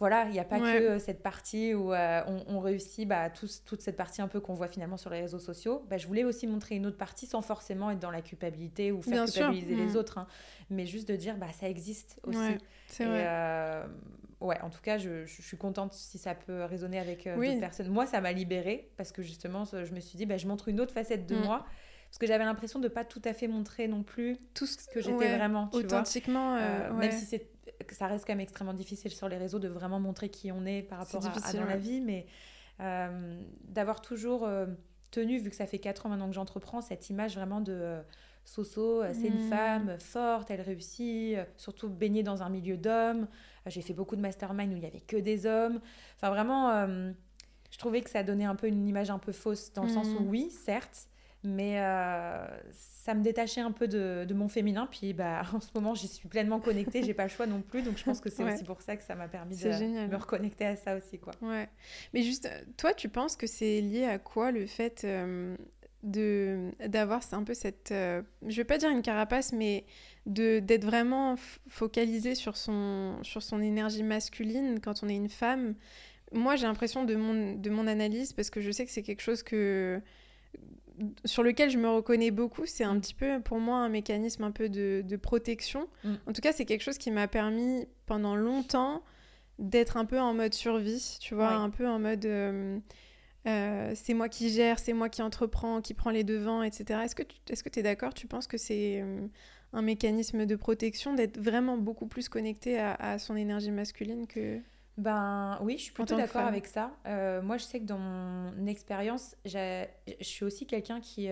[0.00, 3.96] voilà il n'y a pas que euh, cette partie où on, réussit bah, toute cette
[3.96, 6.76] partie un peu qu'on voit finalement sur les réseaux sociaux bah, je voulais aussi montrer
[6.76, 9.96] une autre partie sans forcément être dans la culpabilité ou faire culpabiliser les mm.
[9.96, 10.26] autres hein.
[10.70, 13.26] mais juste de dire bah ça existe aussi c'est vrai
[14.40, 17.60] ouais, en tout cas, je, je, suis contente si ça peut résonner avec euh, d'autres
[17.60, 17.88] personnes.
[17.88, 20.80] Moi, ça m'a libérée parce que justement, je me suis dit, bah, je montre une
[20.80, 21.44] autre facette de mm.
[21.44, 21.66] moi.
[22.08, 24.78] Parce que j'avais l'impression de ne pas tout à fait montrer non plus tout ce
[24.88, 25.68] que j'étais vraiment.
[25.68, 26.52] Tu authentiquement.
[26.52, 27.50] Vois euh, Même si c'est,
[27.90, 30.82] ça reste quand même extrêmement difficile sur les réseaux de vraiment montrer qui on est
[30.82, 32.00] par rapport à, dans la vie.
[32.00, 32.26] Mais
[32.80, 34.48] euh, d'avoir toujours
[35.10, 37.98] tenu, vu que ça fait 4 ans maintenant que j'entreprends, cette image vraiment de
[38.44, 39.50] Soso, c'est une mm.
[39.50, 43.28] femme forte, elle réussit, surtout baignée dans un milieu d'hommes.
[43.66, 45.80] J'ai fait beaucoup de mastermind où il n'y avait que des hommes.
[46.16, 47.12] Enfin, vraiment, euh,
[47.70, 50.06] je trouvais que ça donnait un peu une image un peu fausse, dans le sens
[50.08, 50.28] où, mm.
[50.28, 51.08] oui, certes,
[51.44, 54.88] mais euh, ça me détachait un peu de, de, mon féminin.
[54.90, 57.82] Puis bah, en ce moment, j'y suis pleinement connectée, j'ai pas le choix non plus.
[57.82, 60.66] Donc je pense que c'est aussi pour ça que ça m'a permis de me reconnecter
[60.66, 61.18] à ça aussi.
[61.18, 61.32] Quoi.
[61.42, 61.68] Ouais.
[62.12, 65.56] Mais juste, toi, tu penses que c'est lié à quoi le fait euh,
[66.02, 69.84] de d'avoir un peu cette euh, je vais pas dire une carapace mais
[70.26, 71.34] de d'être vraiment
[71.68, 75.74] focalisé sur son sur son énergie masculine quand on est une femme?
[76.32, 79.22] Moi j'ai l'impression de mon de mon analyse parce que je sais que c'est quelque
[79.22, 80.00] chose que
[81.24, 83.00] sur lequel je me reconnais beaucoup c'est un mm.
[83.00, 86.14] petit peu pour moi un mécanisme un peu de, de protection mm.
[86.26, 89.02] en tout cas c'est quelque chose qui m'a permis pendant longtemps
[89.58, 92.78] d'être un peu en mode survie tu vois un peu en mode euh,
[93.46, 97.00] euh, c'est moi qui gère, c'est moi qui entreprends, qui prend les devants, etc.
[97.04, 98.12] Est-ce que tu est que es d'accord?
[98.12, 99.26] Tu penses que c'est euh,
[99.72, 104.60] un mécanisme de protection d'être vraiment beaucoup plus connecté à, son énergie masculine que...
[104.98, 106.92] Ben oui, je suis plutôt d'accord avec ça.
[107.06, 109.86] Euh, moi, je sais que dans mon expérience, je
[110.20, 111.28] suis aussi quelqu'un qui,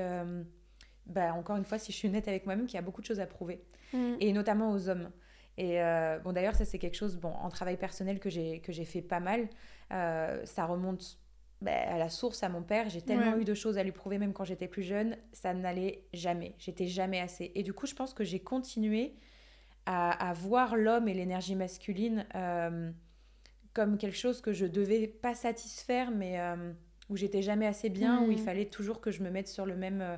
[1.07, 3.21] ben, encore une fois, si je suis honnête avec moi-même, qui a beaucoup de choses
[3.21, 3.63] à prouver.
[3.93, 4.15] Mm.
[4.21, 5.11] Et notamment aux hommes.
[5.59, 5.81] Et
[6.23, 9.49] bon, d'ailleurs, ça, c'est quelque chose, bon, en travail personnel que j'ai fait pas mal.
[9.91, 11.19] ça remonte
[11.63, 12.91] bah, à la source à mon père.
[12.91, 16.05] J'ai tellement eu de choses à lui prouver, même quand j'étais plus jeune, ça n'allait
[16.13, 16.55] jamais.
[16.59, 17.51] J'étais jamais assez.
[17.55, 19.15] Et du coup, je pense que j'ai continué
[19.87, 22.91] à, voir l'homme et l'énergie masculine euh,
[23.77, 26.73] comme quelque chose que je devais pas satisfaire, mais euh,
[27.11, 28.45] où j'étais jamais assez bien, où il hmm.
[28.45, 30.01] fallait toujours que je me mette sur le même.
[30.01, 30.17] Euh,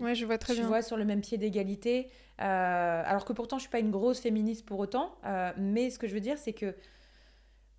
[0.00, 0.68] ouais, je vois très tu bien.
[0.68, 2.10] vois, sur le même pied d'égalité.
[2.38, 5.18] alors que pourtant, je suis pas une grosse féministe pour autant.
[5.56, 6.76] mais ce que je veux dire, c'est que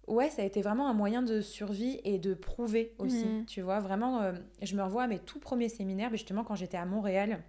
[0.08, 3.26] ouais, ça a été vraiment un moyen de survie et de prouver aussi.
[3.26, 3.46] Hmm.
[3.46, 6.78] Tu vois, vraiment, je me revois à mes tout premiers séminaires, mais justement quand j'étais
[6.78, 7.42] à Montréal.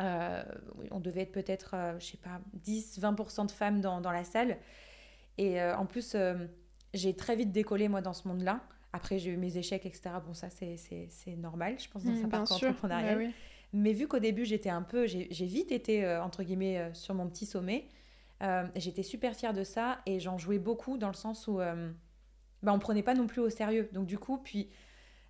[0.00, 0.42] Euh,
[0.90, 4.58] on devait être peut-être, euh, je sais pas, 10-20% de femmes dans, dans, la salle.
[5.38, 6.16] Et euh, en plus,
[6.92, 8.60] j'ai très vite décollé, moi, dans ce monde-là.
[8.92, 10.10] Après, j'ai eu mes échecs, etc.
[10.24, 13.18] Bon, ça, c'est normal, je pense, dans sa parcours entrepreneurial.
[13.18, 13.32] Bah
[13.72, 17.46] Mais vu qu'au début, j'étais un peu, j'ai vite été, entre guillemets, sur mon petit
[17.46, 17.88] sommet,
[18.76, 22.78] j'étais super fière de ça et j'en jouais beaucoup dans le sens où bah, on
[22.78, 23.88] prenait pas non plus au sérieux.
[23.92, 24.70] Donc, du coup, puis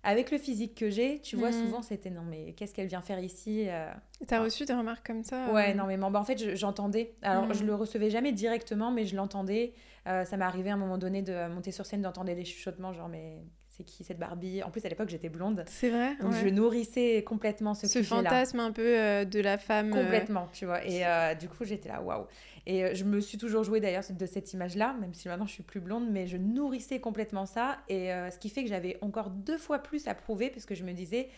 [0.05, 1.65] avec le physique que j'ai, tu vois, mm.
[1.65, 3.91] souvent c'était non, mais qu'est-ce qu'elle vient faire ici euh...
[4.27, 5.73] T'as reçu des remarques comme ça Ouais, euh?
[5.73, 7.15] non, mais bah, en fait, j'entendais.
[7.23, 7.67] Alors, je mm.
[7.67, 9.73] le recevais jamais directement, mais je l'entendais.
[10.07, 12.93] Euh, ça m'est arrivé à un moment donné de monter sur scène, d'entendre des chuchotements,
[12.93, 13.41] genre, mais
[13.75, 14.63] c'est qui cette Barbie?
[14.63, 15.63] En plus, à l'époque, j'étais blonde.
[15.67, 16.15] C'est vrai.
[16.21, 19.91] Donc, je nourrissais complètement ce, ce fantasme un peu euh, de la femme.
[19.91, 20.85] Complètement, tu vois.
[20.85, 21.03] Et
[21.35, 22.25] du coup, j'étais là, waouh.
[22.67, 25.53] Et euh, je me suis toujours jouée d'ailleurs de cette image-là, même si maintenant je
[25.53, 27.77] suis plus blonde, mais je nourrissais complètement ça.
[27.89, 30.73] Et euh, ce qui fait que j'avais encore deux fois plus à prouver, parce que
[30.73, 31.29] je me disais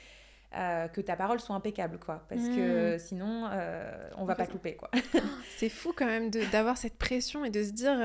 [0.56, 2.26] euh, que ta parole soit impeccable, quoi.
[2.30, 3.00] Parce que mmh.
[3.00, 3.50] sinon,
[4.17, 4.89] on va pas te louper, quoi.
[5.58, 7.97] C'est fou quand même d'avoir cette pression et de se dire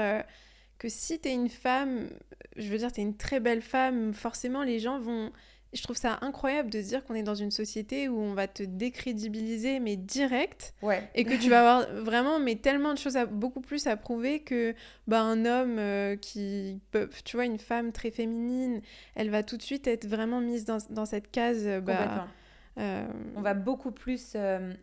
[0.82, 2.08] que si tu es une femme,
[2.56, 5.30] je veux dire, tu es une très belle femme, forcément les gens vont
[5.72, 8.46] je trouve ça incroyable de se dire qu'on est dans une société où on va
[8.46, 10.74] te décrédibiliser, mais direct.
[10.82, 11.08] Ouais.
[11.14, 14.40] Et que tu vas avoir vraiment mais tellement de choses à, beaucoup plus à prouver
[14.40, 14.74] que
[15.06, 18.82] bah, un homme euh, qui peut, tu vois, une femme très féminine,
[19.14, 21.62] elle va tout de suite être vraiment mise dans, dans cette case.
[21.64, 22.28] Euh, bah,
[22.78, 24.36] euh, On va beaucoup plus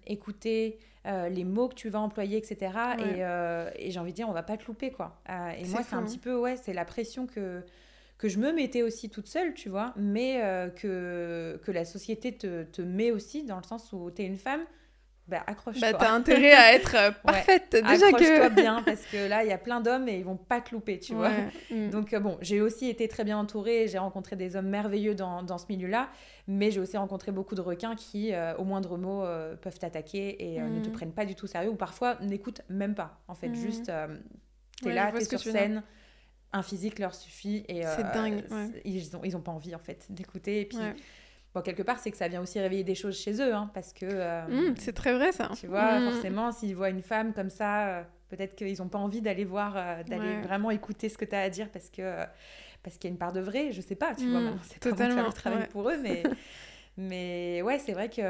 [0.07, 0.79] écouter
[1.29, 2.71] les mots que tu vas employer, etc.
[2.99, 5.21] Et, et j'ai envie de dire, on va pas te louper, quoi.
[5.27, 7.63] et moi, c'est un petit peu, ouais, c'est la pression que
[8.19, 12.35] que je me mettais aussi toute seule, tu vois, mais euh, que, que la société
[12.35, 14.61] te, te, met aussi dans le sens où tu es une femme,
[15.29, 15.91] bah accroche-toi.
[15.91, 19.53] Bah t'as intérêt à être euh, parfaite déjà accroche-toi bien parce que là il y
[19.53, 21.31] a plein d'hommes et ils vont pas te louper, tu vois.
[21.71, 21.89] Mm.
[21.89, 25.43] Donc euh, bon, j'ai aussi été très bien entourée, j'ai rencontré des hommes merveilleux dans,
[25.43, 26.09] dans ce milieu-là,
[26.47, 29.23] mais j'ai aussi rencontré beaucoup de requins qui, au moindre mot,
[29.61, 30.91] peuvent t'attaquer et ne te mm.
[30.91, 33.19] prennent pas du tout sérieux ou parfois n'écoutent même pas.
[33.27, 33.55] En fait, mm.
[33.55, 33.91] juste
[34.81, 35.83] t'es là, t'es sur scène
[36.51, 38.43] un physique leur suffit et c'est euh, dingue
[38.83, 40.77] ils ont ils ont pas envie en fait d'écouter et puis
[41.53, 43.93] bon quelque part c'est que ça vient aussi réveiller des choses chez eux hein, parce
[43.93, 46.11] que euh, mmh, c'est très vrai ça tu vois mmh.
[46.11, 50.03] forcément s'ils voient une femme comme ça euh, peut-être qu'ils ont pas envie d'aller voir
[50.05, 52.23] d'aller vraiment écouter ce que tu as à dire parce que
[52.83, 54.95] parce qu'il y a une part de vrai je sais pas tu vois mmh, c'est
[54.95, 56.23] pas moi le travail pour eux mais
[56.99, 58.21] Mais ouais, c'est vrai que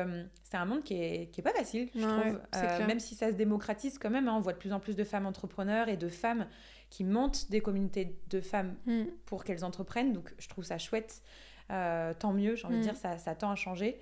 [0.43, 2.87] c'est un monde qui est, qui est pas facile, je trouve.
[2.87, 5.03] même si ça se démocratise quand même, hein, on voit de plus en plus de
[5.03, 6.45] femmes entrepreneurs et de femmes
[6.91, 9.05] qui montent des communautés de femmes mm.
[9.25, 10.13] pour qu'elles entreprennent.
[10.13, 11.23] Donc je trouve ça chouette.
[11.71, 12.83] Euh, tant mieux, j'ai envie de mm.
[12.83, 13.99] dire, ça, ça tend à changer.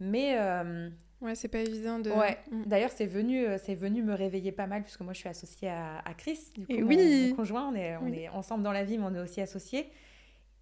[0.00, 0.36] Mais.
[0.38, 0.88] Euh,
[1.20, 2.10] ouais, c'est pas évident de.
[2.10, 2.38] Ouais.
[2.50, 2.62] Mm.
[2.66, 5.68] D'ailleurs, c'est venu, euh, c'est venu me réveiller pas mal, puisque moi, je suis associée
[5.68, 7.30] à, à Chris, du coup, Et oui.
[7.30, 7.68] mon, conjoint.
[7.68, 9.90] On est, on est ensemble dans la vie, mais on est aussi associés.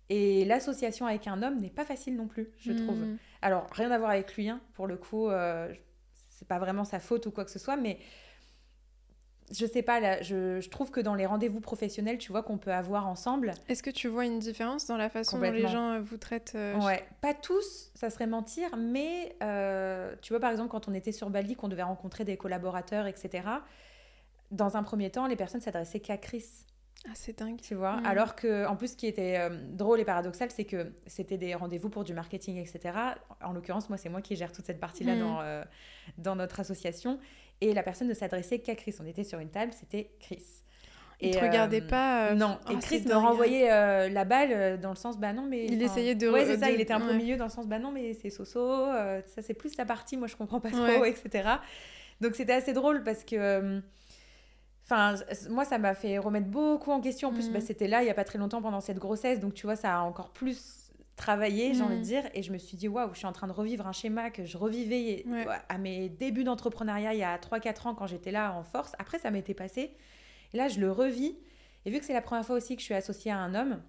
[0.09, 2.99] Et l'association avec un homme n'est pas facile non plus, je trouve.
[3.43, 4.61] Alors, rien à voir avec lui, hein.
[4.75, 5.29] pour le coup,
[6.29, 7.99] c'est pas vraiment sa faute ou quoi que ce soit, mais
[9.53, 12.73] je sais pas, là, je, trouve que dans les rendez-vous professionnels, tu vois, qu'on peut
[12.73, 13.53] avoir ensemble.
[13.69, 16.55] Est-ce que tu vois une différence dans la façon dont les gens euh, vous traitent
[16.57, 20.95] euh, Ouais, pas tous, ça serait mentir, mais euh, tu vois, par exemple, quand on
[20.95, 23.45] était sur Bali, qu'on devait rencontrer des collaborateurs, etc.,
[24.51, 26.45] dans un premier temps, les personnes s'adressaient qu'à Chris.
[27.09, 27.61] Ah, c'est dingue.
[27.61, 28.07] Tu vois, mm.
[28.07, 31.89] alors que, en plus, ce qui était drôle et paradoxal, c'est que c'était des rendez-vous
[31.89, 32.97] pour du marketing, etc.
[33.45, 35.21] En l'occurrence, moi, c'est moi qui gère toute cette partie-là mm.
[35.21, 35.65] dans,
[36.19, 37.21] dans notre association.
[37.61, 38.95] Et la personne ne s'adressait qu'à Chris.
[39.01, 40.43] On était sur une table, c'était Chris.
[41.21, 42.27] Il ne te regardait euh, pas.
[42.27, 45.47] Euh, non, et oh, Chris me renvoyait euh, la balle dans le sens bah non,
[45.49, 45.65] mais.
[45.65, 46.29] Il essayait de.
[46.29, 48.13] Ouais, c'est ça, il était un peu au milieu dans le sens bah non, mais
[48.13, 48.87] c'est Soso,
[49.27, 51.49] ça c'est plus sa partie, moi je comprends pas trop, etc.
[52.21, 53.81] Donc c'était assez drôle parce que.
[54.89, 55.17] Enfin,
[55.51, 57.31] moi, ça m'a fait remettre beaucoup en question.
[57.31, 57.63] En plus, bah, mm.
[57.63, 59.41] c'était là, il n'y a pas très longtemps pendant cette grossesse.
[59.41, 60.86] Donc, tu vois, ça a encore plus
[61.17, 62.05] travailler, j'ai envie de mm.
[62.05, 62.25] dire.
[62.35, 64.45] Et je me suis dit, waouh, je suis en train de revivre un schéma que
[64.45, 65.25] je revivais
[65.69, 68.93] à mes débuts d'entrepreneuriat il y a 3-4 ans quand j'étais là en force.
[68.99, 69.97] Après, ça m'était passé.
[70.53, 71.37] Et là, je le revis.
[71.85, 73.81] Et vu que c'est la première fois aussi que je suis associée à un homme,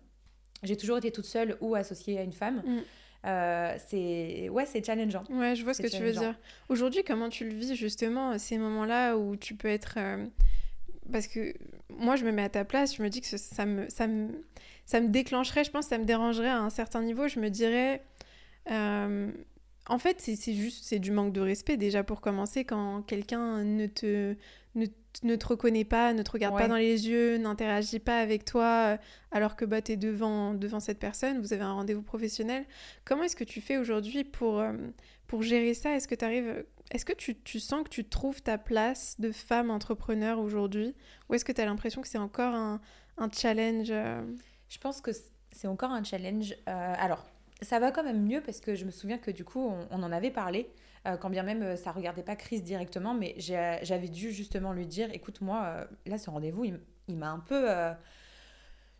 [0.63, 2.63] j'ai toujours été toute seule ou associée à une femme.
[2.65, 2.79] Mm.
[3.25, 6.35] Euh, c'est ouais c'est challengeant ouais je vois ce que tu veux dire
[6.69, 10.27] aujourd'hui comment tu le vis justement ces moments là où tu peux être euh,
[11.11, 11.53] parce que
[11.89, 14.29] moi, je me mets à ta place, je me dis que ça me, ça me,
[14.85, 17.27] ça me déclencherait, je pense, ça me dérangerait à un certain niveau.
[17.27, 18.03] Je me dirais,
[18.71, 19.31] euh,
[19.87, 23.87] en fait, c'est juste, c'est du manque de respect déjà pour commencer quand quelqu'un ne
[23.87, 24.35] te,
[24.75, 24.85] ne,
[25.23, 28.65] ne, te reconnaît pas, ne te regarde pas dans les yeux, n'interagit pas avec toi,
[28.65, 28.97] euh,
[29.31, 32.65] alors que bah, tu es devant, devant cette personne, vous avez un rendez-vous professionnel.
[33.05, 34.73] Comment est-ce que tu fais aujourd'hui pour, euh,
[35.27, 35.95] pour gérer ça?
[35.95, 39.31] Est-ce que tu arrives est-ce que tu, tu, sens que tu trouves ta place de
[39.31, 40.95] femme entrepreneur aujourd'hui
[41.29, 42.79] Ou est-ce que tu as l'impression que c'est encore un,
[43.17, 44.21] un challenge euh?
[44.69, 45.11] Je pense que
[45.51, 46.53] c'est encore un challenge.
[46.67, 47.25] Euh, alors,
[47.61, 50.11] ça va quand même mieux parce que je me souviens que du coup, on, en
[50.11, 50.69] avait parlé,
[51.07, 55.09] euh, quand bien même ça regardait pas Chris directement, mais j'avais dû justement lui dire
[55.13, 57.67] écoute, moi, là, ce rendez-vous, il, il m'a un peu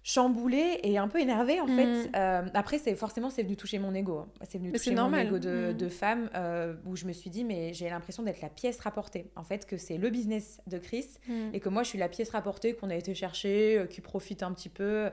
[0.08, 1.86] chamboulée et un peu énervée en fait.
[1.86, 2.12] Mm.
[2.16, 4.20] Euh, après, c'est forcément c'est venu toucher mon ego.
[4.20, 4.28] Hein.
[4.50, 5.74] C'est venu toucher mon ego de, mm.
[5.74, 9.30] de femme euh, où je me suis dit mais j'ai l'impression d'être la pièce rapportée.
[9.36, 11.50] En fait, que c'est le business de Chris mm.
[11.52, 14.44] et que moi je suis la pièce rapportée qu'on a été chercher, euh, qui profite
[14.44, 15.10] un petit peu.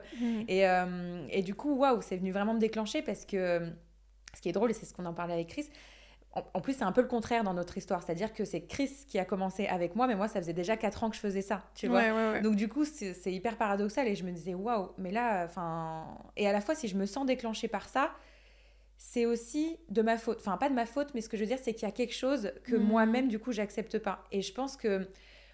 [0.47, 0.63] Et,
[1.29, 3.69] et, du coup, waouh, c'est venu vraiment me déclencher parce que
[4.33, 5.67] ce qui est drôle et c'est ce qu'on en parlait avec Chris,
[6.53, 8.03] en plus, c'est un peu le contraire dans notre histoire.
[8.03, 11.03] C'est-à-dire que c'est Chris qui a commencé avec moi, mais moi, ça faisait déjà 4
[11.03, 12.41] ans que je faisais ça, tu vois.
[12.41, 16.05] Donc, du coup, c'est hyper paradoxal et je me disais, waouh, mais là, enfin.
[16.35, 18.11] Et à la fois, si je me sens déclenchée par ça,
[18.97, 20.39] c'est aussi de ma faute.
[20.39, 21.93] Enfin, pas de ma faute, mais ce que je veux dire, c'est qu'il y a
[21.93, 22.83] quelque chose que mm.
[22.83, 24.23] moi-même, du coup, j'accepte pas.
[24.31, 25.07] Et je pense que.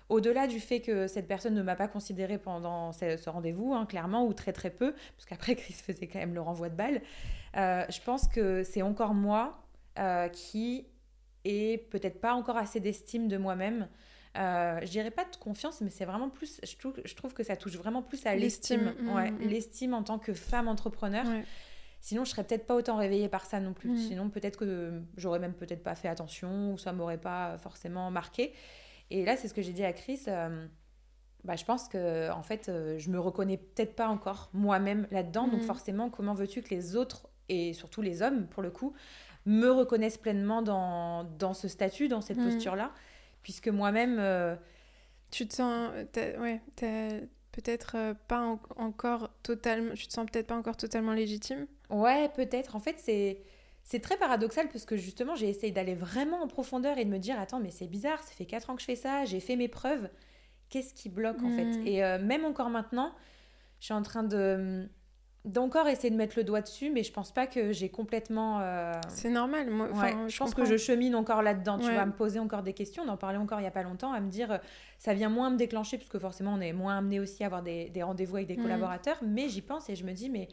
[0.10, 4.26] Au-delà du fait que cette personne ne m'a pas considérée pendant ce, rendez-vous, hein, clairement,
[4.26, 7.02] ou très très peu, parce qu'après Chris faisait quand même le renvoi de balle,
[7.56, 9.61] euh, je pense que c'est encore moi
[10.00, 10.88] euh, qui
[11.44, 13.88] est peut-être pas encore assez d'estime de moi-même.
[14.38, 16.62] Euh, je dirais pas de confiance, mais c'est vraiment plus.
[16.64, 18.94] Je trouve, je trouve que ça touche vraiment plus à l'estime.
[19.00, 19.48] Mm, ouais, mm, mm.
[19.48, 21.26] L'estime en tant que femme entrepreneur.
[22.00, 23.96] Sinon, je serais peut-être pas autant réveillée par ça non plus.
[23.96, 28.54] Sinon, peut-être que j'aurais même peut-être pas fait attention ou ça m'aurait pas forcément marqué.
[29.12, 30.22] Et là, c'est ce que j'ai dit à Chris.
[30.28, 30.66] Euh,
[31.44, 35.48] bah, je pense que en fait, euh, je me reconnais peut-être pas encore moi-même là-dedans.
[35.48, 38.94] Donc forcément, comment veux-tu que les autres et surtout les hommes, pour le coup,
[39.46, 42.52] me reconnaissent pleinement dans, dans ce statut, dans cette mm.
[42.52, 42.92] posture-là,
[43.44, 44.18] puisque moi-même...
[44.20, 44.56] Euh,
[45.32, 45.92] tu te sens...
[46.18, 46.62] Ouais,
[47.52, 49.94] peut-être euh, pas encore totalement...
[49.94, 51.68] Tu te sens peut-être pas encore totalement légitime?
[51.90, 52.76] Ouais, peut-être.
[52.76, 53.42] En fait, c'est...
[53.84, 57.18] C'est très paradoxal parce que justement, j'ai essayé d'aller vraiment en profondeur et de me
[57.18, 59.56] dire Attends, mais c'est bizarre, ça fait 4 ans que je fais ça, j'ai fait
[59.56, 60.08] mes preuves.
[60.70, 61.66] Qu'est-ce qui bloque en fait?
[61.66, 61.88] Mm.
[61.88, 63.14] Et euh, même encore maintenant,
[63.80, 64.88] je suis en train de
[65.44, 68.60] d'encore essayer de mettre le doigt dessus, mais je pense pas que j'ai complètement.
[68.62, 69.70] Euh, c'est normal.
[69.70, 69.90] Moi,
[70.28, 71.80] je, pense que je chemine encore là-dedans.
[71.80, 73.04] Tu vas me poser encore des questions.
[73.06, 74.58] On en parlait encore il y a pas longtemps, à me dire, euh,
[75.00, 77.64] ça vient moins me déclencher, parce que forcément, on est moins amené aussi à avoir
[77.64, 78.62] des, des rendez-vous avec des mm.
[78.62, 79.18] collaborateurs.
[79.24, 80.48] Mais j'y pense et je me dis, mais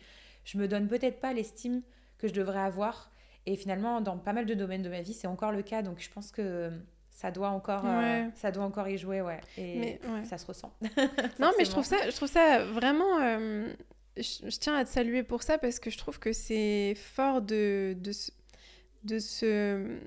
[0.44, 1.82] je me donne peut-être pas l'estime
[2.16, 3.10] que je devrais avoir.
[3.44, 5.82] Et finalement, dans pas mal de domaines de ma vie, c'est encore le cas.
[5.82, 6.70] Donc je pense que
[7.10, 10.72] ça doit encore euh, ça doit encore y jouer ouais et ça se ressent
[11.40, 13.18] non mais je trouve ça je trouve ça vraiment
[14.20, 17.96] je, tiens à te saluer pour ça parce que je trouve que c'est fort de,
[17.98, 18.12] de,
[19.04, 19.98] de, se,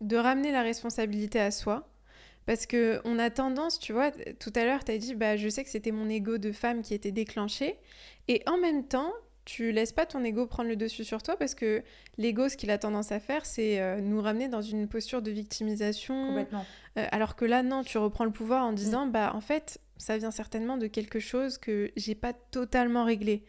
[0.00, 1.88] de ramener la responsabilité à soi.
[2.46, 5.48] Parce que on a tendance, tu vois, tout à l'heure, tu as dit, bah, je
[5.48, 7.78] sais que c'était mon ego de femme qui était déclenché.
[8.28, 9.12] Et en même temps,
[9.44, 11.82] tu laisses pas ton ego prendre le dessus sur toi parce que
[12.18, 15.30] l'ego, ce qu'il a tendance à faire, c'est euh, nous ramener dans une posture de
[15.30, 16.28] victimisation.
[16.28, 16.66] Complètement.
[16.98, 20.18] Euh, alors que là, non, tu reprends le pouvoir en disant, bah, en fait, ça
[20.18, 23.44] vient certainement de quelque chose que j'ai pas totalement réglé.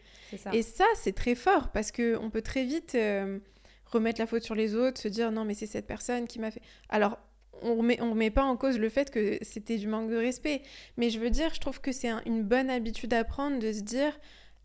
[0.52, 3.38] Et ça, c'est très fort parce que on peut très vite euh,
[3.86, 6.50] remettre la faute sur les autres, se dire non mais c'est cette personne qui m'a
[6.50, 6.62] fait.
[6.88, 7.18] Alors
[7.62, 10.62] on remet, on remet pas en cause le fait que c'était du manque de respect,
[10.96, 13.80] mais je veux dire, je trouve que c'est une bonne habitude à prendre de se
[13.80, 14.18] dire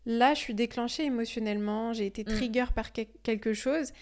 [0.04, 2.34] là je suis déclenchée émotionnellement, j'ai été mm.
[2.34, 3.92] trigger par quelque chose.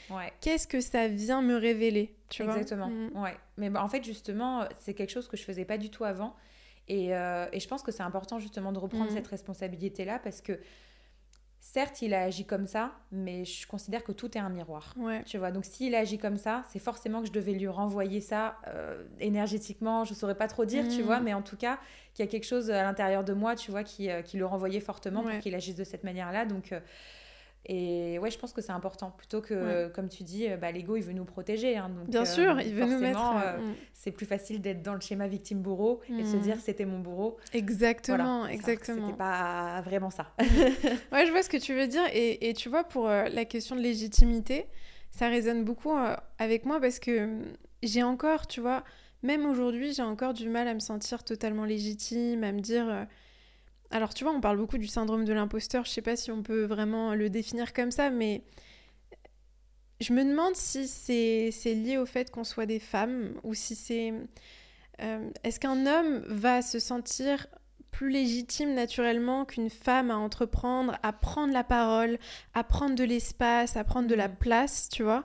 [0.40, 2.88] Qu'est-ce que ça vient me révéler, tu Exactement.
[2.88, 3.23] Mm.
[3.23, 3.37] Ouais.
[3.59, 6.35] Mais bah, en fait justement, c'est quelque chose que je faisais pas du tout avant.
[6.90, 9.14] Euh, et, je pense que c'est important justement de reprendre mm.
[9.14, 10.59] cette responsabilité-là parce que
[11.61, 14.94] certes, il a agi comme ça, mais je considère que tout est un miroir.
[15.26, 18.20] Tu vois, donc s'il a agi comme ça, c'est forcément que je devais lui renvoyer
[18.20, 20.05] ça euh, énergétiquement.
[20.05, 21.07] Je saurais pas trop dire, tu mm.
[21.07, 21.79] vois, mais en tout cas,
[22.14, 24.46] qu'il y a quelque chose à l'intérieur de moi, tu vois, qui, euh, qui le
[24.46, 26.46] renvoyait fortement pour qu'il agisse de cette manière-là.
[26.46, 26.72] Donc,
[27.66, 29.12] et ouais, je pense que c'est important.
[29.16, 31.77] Plutôt que, comme tu dis, euh, bah, l'ego, il veut nous protéger.
[31.77, 33.20] Hein, donc, Bien sûr, euh, il veut nous mettre.
[33.20, 33.75] Euh, mm.
[33.92, 36.40] C'est plus facile d'être dans le schéma victime-bourreau et de se mm.
[36.40, 37.37] dire c'était mon bourreau.
[37.53, 39.07] Exactement, exactement.
[39.07, 40.33] C'était pas vraiment ça.
[40.38, 42.05] ouais, je vois ce que tu veux dire.
[42.14, 44.66] Et, et tu vois, pour la question de légitimité,
[45.11, 45.92] ça résonne beaucoup
[46.38, 47.42] avec moi parce que mm,
[47.83, 48.85] j'ai encore, tu vois,
[49.23, 53.07] même aujourd'hui, j'ai encore du mal à me sentir totalement légitime, à me dire
[53.90, 56.42] alors tu vois, on parle beaucoup du syndrome de l'imposteur, je sais pas si on
[56.42, 58.42] peut vraiment le définir comme ça, mais
[60.00, 64.14] je me demande si c'est lié au fait qu'on soit des femmes ou si c'est...
[65.03, 67.46] Euh, est-ce qu'un homme va se sentir
[67.90, 72.18] plus légitime naturellement qu'une femme à entreprendre, à prendre la parole,
[72.55, 74.37] à prendre de l'espace, à prendre de la mm.
[74.37, 75.24] place, tu vois.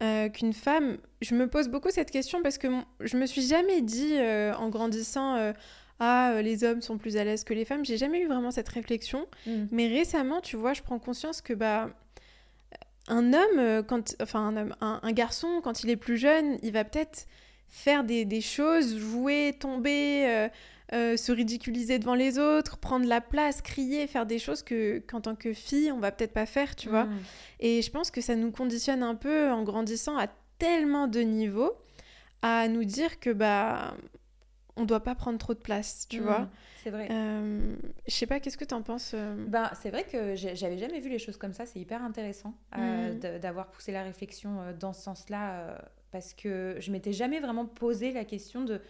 [0.00, 2.68] Euh, qu'une femme, je me pose beaucoup cette question parce que
[3.00, 5.52] je me suis jamais dit euh, en grandissant
[6.00, 7.84] ah les hommes sont plus à l'aise que les femmes.
[7.84, 9.26] J'ai jamais eu vraiment cette réflexion.
[9.46, 9.64] Mm.
[9.70, 11.90] Mais récemment, tu vois, je prends conscience que bah
[13.08, 16.84] un homme quand enfin un homme, un garçon quand il est plus jeune, il va
[16.84, 17.26] peut-être
[17.68, 20.48] faire des, choses, jouer, tomber, euh,
[20.92, 25.20] euh, se ridiculiser devant les autres, prendre la place, crier, faire des choses que qu'en
[25.20, 27.04] tant que fille, on va peut-être pas faire, tu vois.
[27.04, 27.18] Mm.
[27.60, 31.72] Et je pense que ça nous conditionne un peu en grandissant à tellement de niveaux
[32.42, 33.94] à nous dire que bah
[34.78, 36.24] on doit pas prendre trop de place, tu mm.
[36.24, 36.48] vois.
[36.82, 37.08] C'est vrai.
[37.10, 37.74] Euh,
[38.06, 39.14] je sais pas, qu'est-ce que tu en penses
[39.48, 43.38] bah, C'est vrai que j'avais jamais vu les choses comme ça, c'est hyper intéressant mm.
[43.40, 45.78] d'avoir poussé la réflexion dans ce sens-là
[46.10, 48.80] parce que je m'étais jamais vraiment posé la question de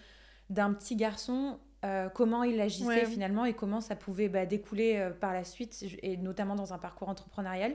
[0.51, 5.11] d'un petit garçon euh, comment il agissait finalement et comment ça pouvait bah, découler euh,
[5.11, 7.75] par la suite et notamment dans un parcours entrepreneurial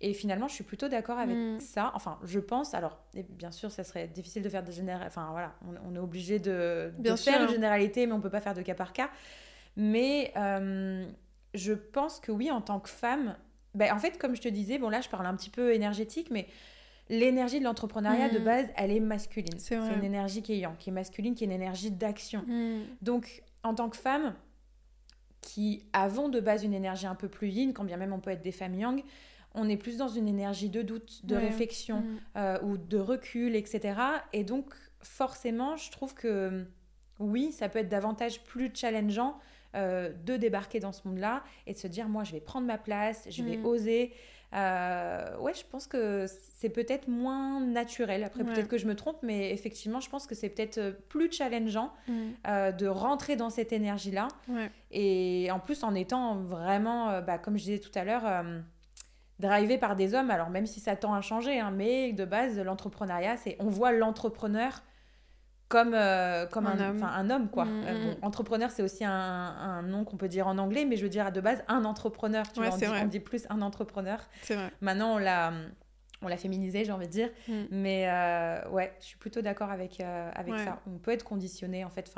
[0.00, 1.60] et finalement je suis plutôt d'accord avec mm.
[1.60, 2.98] ça enfin je pense alors
[3.30, 5.54] bien sûr ça serait difficile de faire des généralités enfin voilà
[5.84, 8.74] on, est obligé de, de faire une généralité mais on peut pas faire de cas
[8.74, 9.10] par cas
[9.76, 11.06] mais euh,
[11.54, 13.36] je pense que oui en tant que femme
[13.74, 16.28] bah, en fait comme je te disais bon là je parle un petit peu énergétique
[16.30, 16.46] mais
[17.08, 18.44] l'énergie de l'entrepreneuriat de mm.
[18.44, 19.58] base, elle est masculine.
[19.58, 22.42] C'est une énergie qui est yang, qui est masculine, qui est une énergie d'action.
[22.46, 22.80] Mm.
[23.02, 24.34] Donc, en tant que femme,
[25.40, 28.30] qui avons de base une énergie un peu plus yin, quand bien même on peut
[28.30, 29.02] être des femmes yang,
[29.56, 32.18] on est plus dans une énergie de doute, de réflexion mm.
[32.36, 33.98] euh, ou de recul, etc.
[34.32, 36.64] Et donc, forcément, je trouve que
[37.18, 39.38] oui, ça peut être davantage plus challengeant
[39.74, 42.78] euh, de débarquer dans ce monde-là et de se dire, moi, je vais prendre ma
[42.78, 44.12] place, je vais oser.
[44.54, 48.24] Euh, ouais, je pense que c'est peut-être moins naturel.
[48.24, 51.92] Après, peut-être que je me trompe, mais effectivement, je pense que c'est peut-être plus challengeant
[52.08, 52.12] mm.
[52.46, 54.28] euh, de rentrer dans cette énergie-là.
[54.90, 58.44] Et en plus, en étant vraiment, bah, comme je disais tout à l'heure,
[59.38, 62.58] drivé par des hommes, alors même si ça tend à changer, hein, mais de base,
[62.58, 64.82] l'entrepreneuriat, c'est on voit l'entrepreneur
[65.68, 67.02] comme, euh, comme un, homme.
[67.02, 67.48] un homme.
[67.48, 67.64] quoi.
[67.64, 68.16] Mm, euh, mm.
[68.22, 71.32] entrepreneur, c'est aussi un, un nom qu'on peut dire en anglais, mais je veux dire
[71.32, 72.50] de base un entrepreneur.
[72.52, 72.70] Tu vois,
[73.02, 74.20] on, dit, plus un entrepreneur.
[74.48, 74.70] Vrai.
[74.80, 75.52] Maintenant, on l'a,
[76.22, 77.30] on l'a féminisé, j'ai envie de dire.
[77.48, 77.62] Mm.
[77.72, 80.80] Mais euh, ouais, je suis plutôt d'accord avec, avec ça.
[80.86, 82.14] On peut être conditionné, en fait,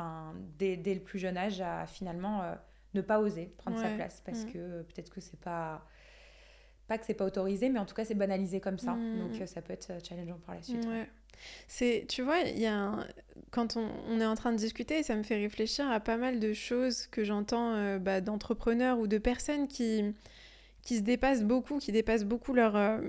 [0.57, 2.43] dès, dès le plus jeune âge, à finalement
[2.93, 5.85] ne pas oser prendre sa place parce que peut-être que c'est pas
[6.89, 8.97] pas que c'est pas autorisé, mais en tout cas c'est banalisé comme ça.
[9.17, 10.85] Donc ça peut être challengeant par la suite.
[10.85, 11.07] Ouais.
[11.69, 13.07] C'est, tu vois, il y a
[13.51, 16.53] quand on, est en train de discuter, ça me fait réfléchir à pas mal de
[16.53, 20.03] choses que j'entends euh, bah, d'entrepreneurs ou de personnes qui,
[20.83, 22.99] qui se dépassent beaucoup, qui dépassent beaucoup leurs euh,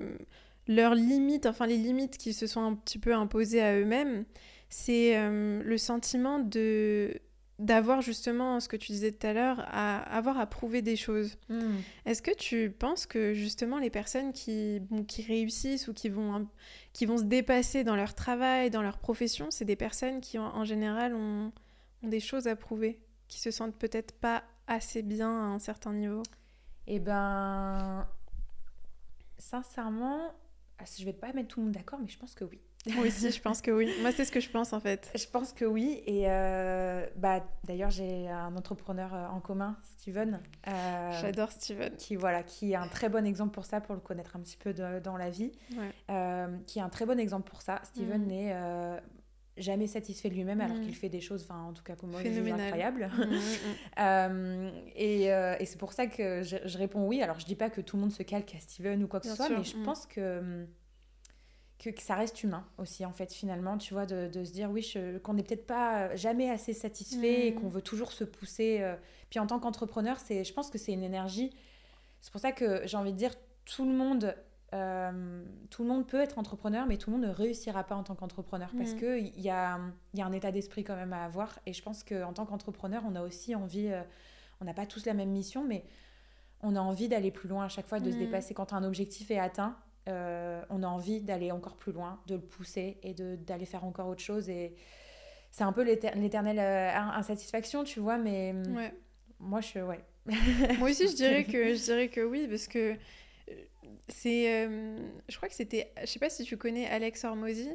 [0.68, 4.24] leurs limites, enfin les limites qui se sont un petit peu imposées à eux-mêmes.
[4.68, 7.20] C'est euh, le sentiment de
[7.60, 11.36] d'avoir justement ce que tu disais tout à l'heure, à avoir à prouver des choses.
[11.48, 11.76] Hmm.
[12.06, 16.48] Est-ce que tu penses que justement les personnes qui, qui réussissent ou qui vont,
[16.94, 20.64] qui vont se dépasser dans leur travail, dans leur profession, c'est des personnes qui en,
[20.64, 21.52] général ont,
[22.02, 25.92] ont, des choses à prouver, qui se sentent peut-être pas assez bien à un certain
[25.92, 26.22] niveau?
[26.86, 28.08] Eh ben,
[29.38, 30.32] sincèrement,
[30.78, 32.58] ah, je vais pas mettre tout le monde d'accord, mais je pense que oui.
[32.86, 33.90] Moi aussi, je pense que oui.
[34.00, 35.10] Moi, c'est ce que je pense en fait.
[35.14, 36.02] Je pense que oui.
[36.06, 40.40] Et euh, bah, d'ailleurs, j'ai un entrepreneur euh, en commun, Steven.
[40.66, 41.94] Euh, J'adore Steven.
[41.96, 44.56] Qui, voilà, qui est un très bon exemple pour ça, pour le connaître un petit
[44.56, 45.52] peu dans la vie.
[46.66, 47.80] qui est un très bon exemple pour ça.
[47.84, 48.26] Steven mm.
[48.26, 49.00] n'est
[49.56, 50.80] jamais satisfait de lui-même alors mm.
[50.80, 53.10] qu'il fait des choses, enfin, en tout cas, comme moi, incroyables.
[53.98, 57.20] Mm, et, et c'est pour ça que je, je, réponds oui.
[57.20, 59.28] Alors, je dis pas que tout le monde se calque à Steven ou quoi que
[59.28, 60.66] ce soit, mais je pense que
[61.80, 64.86] que, ça reste humain aussi, en fait, finalement, tu vois, de, de se dire, oui,
[65.22, 67.54] qu'on n'est peut-être pas jamais assez satisfait et mm.
[67.60, 68.78] qu'on veut toujours se pousser.
[68.80, 68.96] Euh.
[69.30, 71.50] Puis en tant qu'entrepreneur, c'est, je pense que c'est une énergie.
[72.20, 73.32] C'est pour ça que j'ai envie de dire,
[73.64, 74.34] tout le monde,
[74.74, 78.02] euh, tout le monde peut être entrepreneur, mais tout le monde ne réussira pas en
[78.02, 78.98] tant qu'entrepreneur parce mm.
[78.98, 79.80] qu'il y a,
[80.14, 81.58] y a un état d'esprit quand même à avoir.
[81.66, 84.02] Et je pense qu'en tant qu'entrepreneur, on a aussi envie, euh,
[84.60, 85.84] on n'a pas tous la même mission, mais
[86.62, 88.20] on a envie d'aller plus loin à chaque fois, de se mm.
[88.20, 89.76] dépasser quand un objectif est atteint
[90.10, 94.08] euh, on a envie d'aller encore plus loin, de le pousser et d'aller faire encore
[94.08, 94.48] autre chose.
[94.48, 94.74] Et
[95.50, 98.92] c'est un peu l'éternelle euh, insatisfaction, tu vois, mais ouais.
[99.38, 99.78] moi, je.
[99.78, 100.00] Ouais.
[100.78, 103.54] moi aussi, je dirais, que, je dirais que oui, parce que euh,
[104.08, 104.68] c'est.
[105.28, 105.92] je crois que c'était.
[106.00, 107.70] Je sais pas si tu connais Alex Hormozy.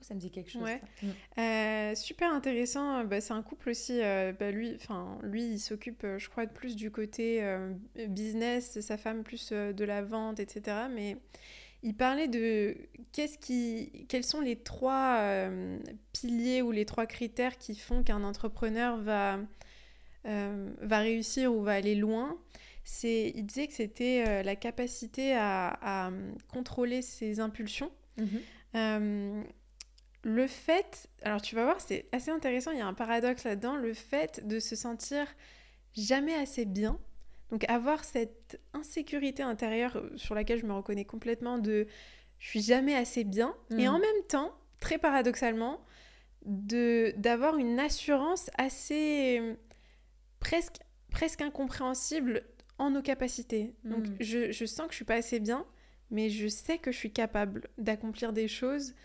[0.00, 0.68] Ça me dit quelque chose.
[1.96, 3.04] Super intéressant.
[3.04, 4.00] Bah, c'est un couple aussi.
[4.00, 4.76] bah, lui,
[5.22, 7.42] lui, il s'occupe, je crois, de plus du côté
[8.08, 10.76] business, sa femme plus de la vente, etc.
[10.90, 11.16] Mais
[11.84, 12.76] il parlait de
[13.12, 15.78] qu'est-ce qui, quels sont les trois euh,
[16.12, 19.38] piliers ou les trois critères qui font qu'un entrepreneur va,
[20.24, 22.38] va réussir ou va aller loin,
[22.84, 26.10] c'est, il disait que c'était la capacité à,
[26.48, 27.92] contrôler ses impulsions.
[28.16, 29.44] Mhm.
[30.22, 33.76] le fait, alors tu vas voir, c'est assez intéressant, il y a un paradoxe là-dedans,
[33.76, 35.26] le fait de se sentir
[35.94, 36.98] jamais assez bien,
[37.54, 41.86] donc avoir cette insécurité intérieure sur laquelle je me reconnais complètement de
[42.40, 44.00] je suis jamais assez bien, et en mm.
[44.00, 45.80] même temps, très paradoxalement,
[46.44, 49.40] de d'avoir une assurance assez
[50.40, 50.78] presque
[51.12, 52.42] presque incompréhensible
[52.78, 53.72] en nos capacités.
[53.84, 54.16] Donc mm.
[54.18, 55.64] je, je, sens que je suis pas assez bien,
[56.10, 58.96] mais je sais que je suis capable d'accomplir des choses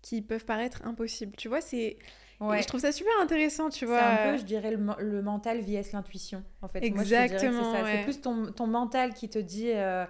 [0.00, 1.36] qui peuvent paraître impossibles.
[1.36, 1.98] Tu vois, c'est
[2.40, 3.98] je trouve ça super intéressant, tu vois.
[3.98, 6.82] C'est un peu, je dirais, le, mental vs l'intuition, en fait.
[6.84, 7.74] Exactement.
[7.84, 10.04] c'est plus ton, ton, mental qui te dit euh,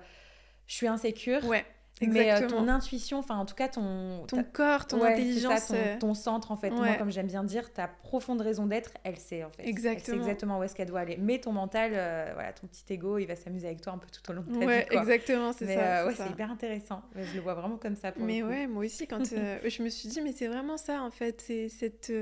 [0.66, 1.44] je suis insécure.
[1.46, 1.64] Ouais.
[2.06, 4.24] Mais euh, ton intuition, enfin en tout cas ton...
[4.26, 5.72] Ton corps, ton intelligence.
[5.72, 5.98] Euh.
[5.98, 6.70] ton, centre en fait.
[6.70, 9.66] Moi comme j'aime bien dire, ta profonde raison d'être, elle sait en fait.
[9.66, 10.16] Exactement.
[10.16, 11.16] Elle sait exactement où est-ce qu'elle doit aller.
[11.18, 14.08] Mais ton mental, euh, voilà, ton petit ego, il va s'amuser avec toi un peu
[14.10, 14.96] tout au long de ta ouais, vie.
[14.96, 16.06] Ouais, exactement, c'est ça.
[16.06, 17.02] ouais, c'est hyper intéressant.
[17.16, 18.12] Je le vois vraiment comme ça.
[18.12, 21.10] Pour mais ouais, moi aussi, quand je me suis dit, mais c'est vraiment ça en
[21.10, 21.40] fait.
[21.40, 22.12] C'est cette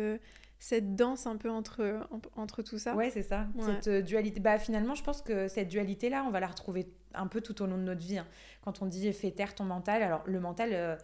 [0.59, 2.95] cette danse un peu entre, entre tout ça.
[2.95, 3.47] Ouais, c'est ça.
[3.61, 4.41] Cette dualité.
[4.41, 7.67] Bah, finalement, je pense que cette dualité-là, on va la retrouver un peu tout au
[7.67, 8.19] long de notre vie.
[8.19, 8.27] Hein.
[8.63, 10.97] Quand on dit fais taire ton mental, alors le mental, euh,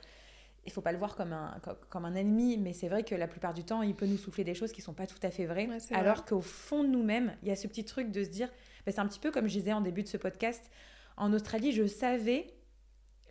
[0.65, 3.27] il faut pas le voir comme un, comme un ennemi, mais c'est vrai que la
[3.27, 5.47] plupart du temps, il peut nous souffler des choses qui sont pas tout à fait
[5.47, 5.69] vraies.
[5.93, 8.49] alors qu'au fond de nous-mêmes, il y a ce petit truc de se dire,
[8.87, 10.71] bah, c'est un petit peu comme je disais en début de ce podcast,
[11.17, 12.47] en Australie, je savais,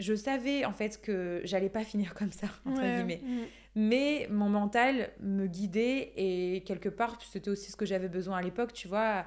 [0.01, 3.21] je savais en fait que j'allais pas finir comme ça, entre guillemets.
[3.23, 3.39] Mm.
[3.75, 8.41] Mais mon mental me guidait et quelque part, c'était aussi ce que j'avais besoin à
[8.41, 9.25] l'époque, tu vois.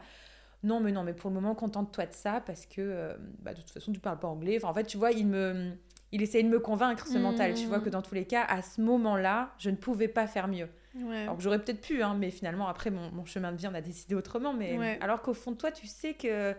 [0.63, 3.61] Non mais non mais pour le moment contente-toi de ça parce que euh, bah, de
[3.61, 4.57] toute façon tu parles pas anglais.
[4.57, 5.73] Enfin en fait tu vois il me
[6.11, 8.63] il essayait de me convaincre ce mental tu vois que dans tous les cas à
[8.63, 10.69] ce moment-là je ne pouvais pas faire mieux.
[11.15, 13.83] Alors que j'aurais peut-être pu hein, mais finalement après mon, chemin de vie on a
[13.83, 14.55] décidé autrement.
[14.55, 16.55] Mais alors qu'au fond de toi tu sais que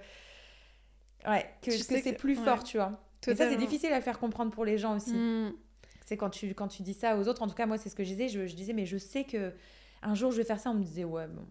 [1.27, 2.91] ouais que, c'est plus fort tu vois
[3.27, 5.53] et ça c'est difficile à faire comprendre pour les gens aussi mm.
[6.05, 7.95] c'est quand tu quand tu dis ça aux autres en tout cas moi c'est ce
[7.95, 9.53] que je disais je, je disais mais je sais que
[10.01, 11.45] un jour je vais faire ça on me disait ouais bon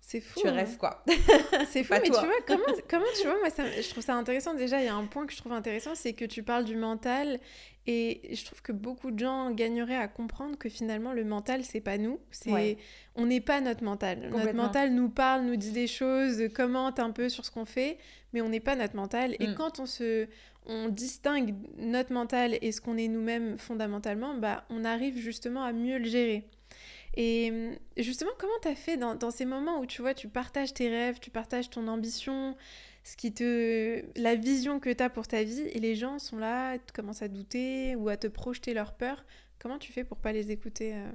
[0.00, 0.40] c'est fou.
[0.40, 0.52] Tu hein.
[0.52, 1.04] rêves quoi.
[1.68, 4.54] c'est fou, mais tu vois, comment, comment tu vois, moi je trouve ça intéressant.
[4.54, 6.76] Déjà, il y a un point que je trouve intéressant, c'est que tu parles du
[6.76, 7.38] mental.
[7.86, 11.80] Et je trouve que beaucoup de gens gagneraient à comprendre que finalement, le mental, c'est
[11.80, 12.20] pas nous.
[12.30, 12.78] c'est
[13.16, 14.28] On n'est pas notre mental.
[14.30, 17.98] Notre mental nous parle, nous dit des choses, commente un peu sur ce qu'on fait,
[18.32, 19.36] mais on n'est pas notre mental.
[19.40, 19.54] Et mm.
[19.54, 20.26] quand on se
[20.68, 25.72] on distingue notre mental et ce qu'on est nous-mêmes fondamentalement, bah, on arrive justement à
[25.72, 26.44] mieux le gérer.
[27.16, 30.74] Et hum, justement, comment tu as fait dans, ces moments où tu vois, tu partages
[30.74, 32.56] tes rêves, tu partages ton ambition,
[33.02, 36.38] ce qui te, la vision que tu as pour ta vie, et les gens sont
[36.38, 39.24] là, commencent à douter ou à te projeter leur peur.
[39.58, 41.10] Comment tu fais pour pas les écouter euh?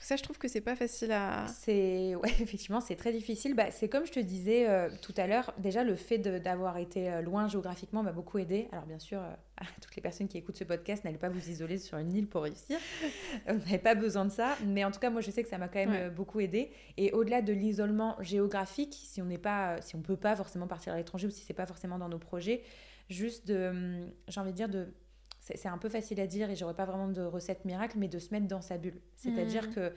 [0.00, 1.46] Ça, je trouve que c'est pas facile à.
[1.48, 3.54] C'est ouais, effectivement, c'est très difficile.
[3.54, 5.52] Bah, c'est comme je te disais euh, tout à l'heure.
[5.58, 8.68] Déjà, le fait d'avoir été euh, loin géographiquement m'a beaucoup aidé.
[8.72, 11.78] Alors bien sûr, euh, toutes les personnes qui écoutent ce podcast, n'allez pas vous isoler
[11.78, 12.78] sur une île pour réussir.
[13.48, 14.56] Vous n'avez pas besoin de ça.
[14.66, 16.70] Mais en tout cas, moi, je sais que ça m'a quand même beaucoup aidé.
[16.96, 20.92] Et au-delà de l'isolement géographique, si on n'est pas, si on peut pas forcément partir
[20.92, 22.62] à l'étranger ou si c'est pas forcément dans nos projets,
[23.08, 24.88] juste de, hum, j'ai envie de dire de
[25.54, 28.18] c'est un peu facile à dire et j'aurais pas vraiment de recette miracle, mais de
[28.18, 29.00] se mettre dans sa bulle.
[29.16, 29.74] C'est-à-dire mmh.
[29.74, 29.92] que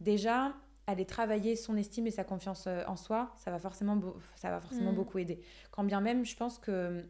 [0.00, 0.54] déjà,
[0.86, 4.00] aller travailler son estime et sa confiance euh, en soi, ça va forcément,
[4.36, 4.96] ça va forcément mmh.
[4.96, 5.40] beaucoup aider.
[5.70, 7.04] Quand bien même, je pense que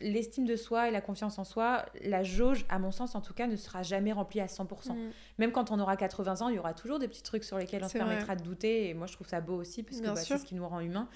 [0.00, 3.34] l'estime de soi et la confiance en soi, la jauge, à mon sens en tout
[3.34, 4.92] cas, ne sera jamais remplie à 100%.
[4.92, 5.10] Mmh.
[5.38, 7.84] Même quand on aura 80 ans, il y aura toujours des petits trucs sur lesquels
[7.84, 8.88] on se permettra de douter.
[8.88, 10.80] Et moi, je trouve ça beau aussi, parce que bah, c'est ce qui nous rend
[10.80, 11.08] humains.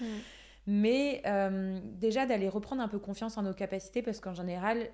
[0.67, 4.89] Mais euh, déjà d'aller reprendre un peu confiance en nos capacités, parce qu'en général,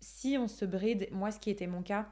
[0.00, 2.08] si on se bride, moi ce qui était mon cas,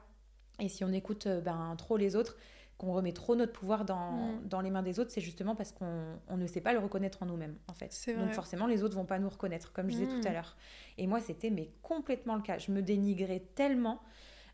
[0.59, 2.37] et si on écoute euh, ben, trop les autres,
[2.77, 4.47] qu'on remet trop notre pouvoir dans, mm.
[4.47, 7.21] dans les mains des autres, c'est justement parce qu'on on ne sait pas le reconnaître
[7.21, 7.93] en nous-mêmes, en fait.
[8.17, 10.33] Donc forcément, les autres vont pas nous reconnaître, comme je disais tout à mm.
[10.33, 10.55] l'heure.
[10.97, 12.57] Et moi, c'était mais complètement le cas.
[12.57, 13.99] Je me dénigrais tellement.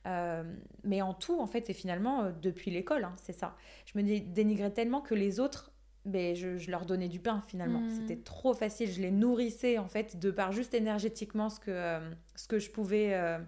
[0.08, 0.44] Euh,
[0.84, 3.56] mais en tout, en fait, c'est finalement euh, depuis l'école, hein, c'est ça.
[3.86, 5.72] Je me dénigrais tellement que les autres
[6.06, 7.82] ben, je, leur donnais du pain finalement.
[7.82, 7.90] Mm.
[7.90, 8.92] C'était trop facile.
[8.92, 12.70] Je les nourrissais en fait de par juste énergétiquement ce que, euh, ce que je
[12.70, 13.14] pouvais.
[13.14, 13.40] Euh,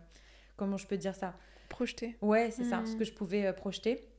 [0.55, 1.35] comment je peux dire ça?
[1.69, 2.17] Projeter.
[2.21, 2.97] Ouais, c'est ça, ce mm.
[2.97, 4.09] que je pouvais euh, projeter.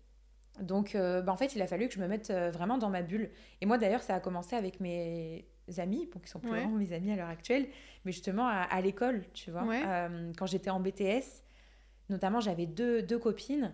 [0.60, 3.30] Donc ben, en fait, il a fallu que je me mette vraiment dans ma bulle.
[3.60, 6.92] Et moi d'ailleurs, ça a commencé avec mes amis, bon, qui sont plus vraiment mes
[6.92, 7.68] amis à l'heure actuelle,
[8.04, 9.64] mais justement à, l'école, tu vois.
[10.36, 11.44] quand j'étais en BTS,
[12.08, 13.72] notamment, j'avais deux, deux copines.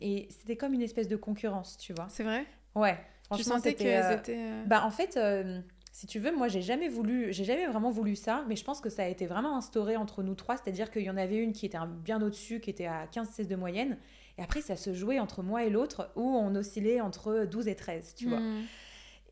[0.00, 2.06] et c'était comme une espèce de concurrence, tu vois.
[2.08, 2.46] C'est vrai?
[2.76, 2.96] Ouais.
[3.34, 4.36] Tu sentais qu'elles euh, étaient.
[4.38, 5.60] Euh, bah, en fait, euh,
[5.92, 8.80] si tu veux, moi, j'ai jamais voulu, j'ai jamais vraiment voulu ça, mais je pense
[8.80, 11.52] que ça a été vraiment instauré entre nous trois, c'est-à-dire qu'il y en avait une
[11.52, 13.96] qui était bien au-dessus, qui était à 15-16 de moyenne,
[14.38, 17.74] et après, ça se jouait entre moi et l'autre, où on oscillait entre 12 et
[17.74, 18.40] 13, tu vois.
[18.40, 18.62] Hmm.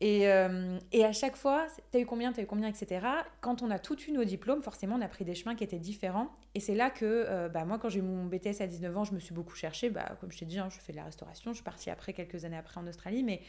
[0.01, 3.07] Et, euh, et, à chaque fois, t'as eu combien, t'as eu combien, etc.
[3.39, 5.79] Quand on a tout eu nos diplômes, forcément, on a pris des chemins qui étaient
[5.79, 6.29] différents.
[6.53, 9.03] Et c'est là que, euh, bah, moi, quand j'ai eu mon BTS à 19 ans,
[9.05, 9.89] je me suis beaucoup cherchée.
[9.89, 11.51] Bah, comme je t'ai dit, hein, je fais de la restauration.
[11.51, 13.23] Je suis partie après, quelques années après, en Australie.
[13.23, 13.41] Mais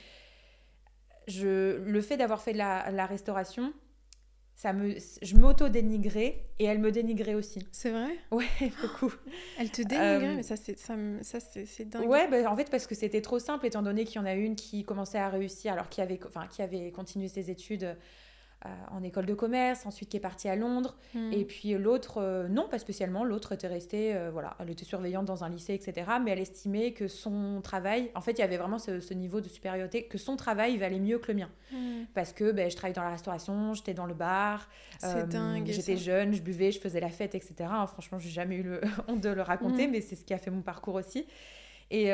[1.26, 3.72] je, le fait d'avoir fait de la, la restauration,
[4.56, 7.66] ça me, je m'auto-dénigrais et elle me dénigrait aussi.
[7.72, 8.16] C'est vrai?
[8.30, 8.46] Ouais,
[8.82, 9.12] beaucoup.
[9.58, 12.08] Elle te dénigrait, euh, mais ça, c'est, ça, ça c'est, dingue.
[12.08, 14.32] Ouais, bah, en fait, parce que c'était trop simple, étant donné qu'il y en a
[14.32, 17.96] une qui commençait à réussir, alors qui avait, enfin, qui avait continué ses études
[18.90, 20.96] en école de commerce, ensuite qui est partie à Londres.
[21.14, 21.32] Hmm.
[21.32, 23.24] Et puis l'autre, euh, non, pas spécialement.
[23.24, 26.06] L'autre était restée, euh, voilà, elle était surveillante dans un lycée, etc.
[26.22, 29.48] Mais elle estimait que son travail, en fait, il y avait vraiment ce, niveau de
[29.48, 31.50] supériorité, que son travail valait mieux que le mien.
[31.72, 32.04] Hmm.
[32.14, 34.68] Parce que ben, je travaillais dans la restauration, j'étais dans le bar,
[35.64, 37.54] j'étais jeune, je buvais, je faisais la fête, etc.
[37.70, 39.90] Hein, franchement, j'ai jamais eu le honte de le raconter, hmm.
[39.92, 41.26] mais c'est ce qui a fait mon parcours aussi.
[41.90, 42.10] Et,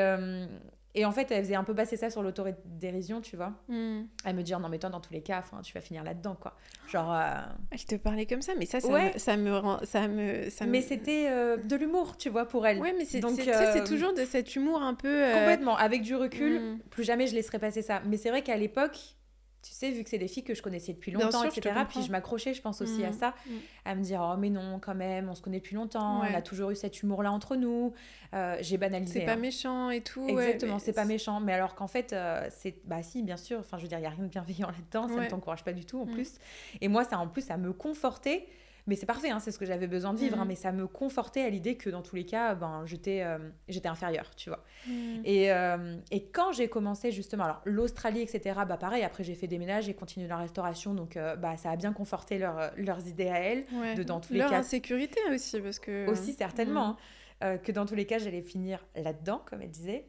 [0.95, 3.53] et en fait, elle faisait un peu passer ça sur l'autodérision, tu vois.
[3.67, 4.03] Hmm.
[4.25, 6.55] Elle me dit, non, mais toi, dans tous les cas, tu vas finir là-dedans, quoi.
[6.87, 7.11] Genre.
[7.11, 7.41] Euh,
[7.71, 9.79] elle te parlait comme ça, mais ça, ça, me, ça me rend.
[9.83, 12.79] Ça me, ça mais c'était euh, de l'humour, tu vois, pour elle.
[12.79, 15.23] Ouais, mais c'est euh, toujours de cet humour un peu.
[15.33, 15.75] Complètement.
[15.77, 16.79] Avec du recul, hmm.
[16.91, 18.01] plus jamais je laisserais passer ça.
[18.05, 19.15] Mais c'est vrai qu'à l'époque,
[19.63, 21.73] tu sais, vu que c'est des filles que je connaissais depuis longtemps, etc.
[21.89, 23.13] Puis je m'accrochais, je pense aussi à mm.
[23.13, 23.51] ça, mm.
[23.85, 26.41] à me dire oh mais non, quand même, on se connaît depuis longtemps, on a
[26.41, 27.93] toujours eu cet humour-là entre nous.
[28.33, 29.21] Euh, j'ai banalisé.
[29.21, 29.37] C'est pas hein.
[29.37, 30.27] méchant et tout.
[30.27, 31.39] Exactement, c'est pas méchant.
[31.39, 33.59] Mais alors qu'en fait, euh, c'est bah si, bien sûr.
[33.59, 35.07] Enfin, je veux dire, il y a rien de bienveillant là-dedans.
[35.07, 36.11] Ça ne t'encourage pas du tout en mm.
[36.11, 36.33] plus.
[36.81, 38.47] Et moi, ça en plus, ça me confortait
[38.85, 40.47] mais c'est parfait, hein, c'est ce que j'avais besoin de vivre, hein, mm.
[40.49, 43.37] mais ça me confortait à l'idée que dans tous les cas, ben, j'étais euh,
[43.85, 44.63] inférieure, tu vois.
[44.87, 45.21] Mm.
[45.23, 49.47] Et, euh, et, quand j'ai commencé justement, alors l'Australie, etc., bah pareil, après j'ai fait
[49.47, 53.07] des ménages, j'ai continué la restauration, donc euh, bah, ça a bien conforté leur, leurs
[53.07, 53.63] idées à elles,
[53.95, 54.49] de dans tous les cas.
[54.49, 56.09] Leur insécurité aussi, parce que...
[56.09, 56.97] Aussi, certainement, mm.
[57.41, 60.07] hein, que dans tous les cas, j'allais finir là-dedans, comme elle disait.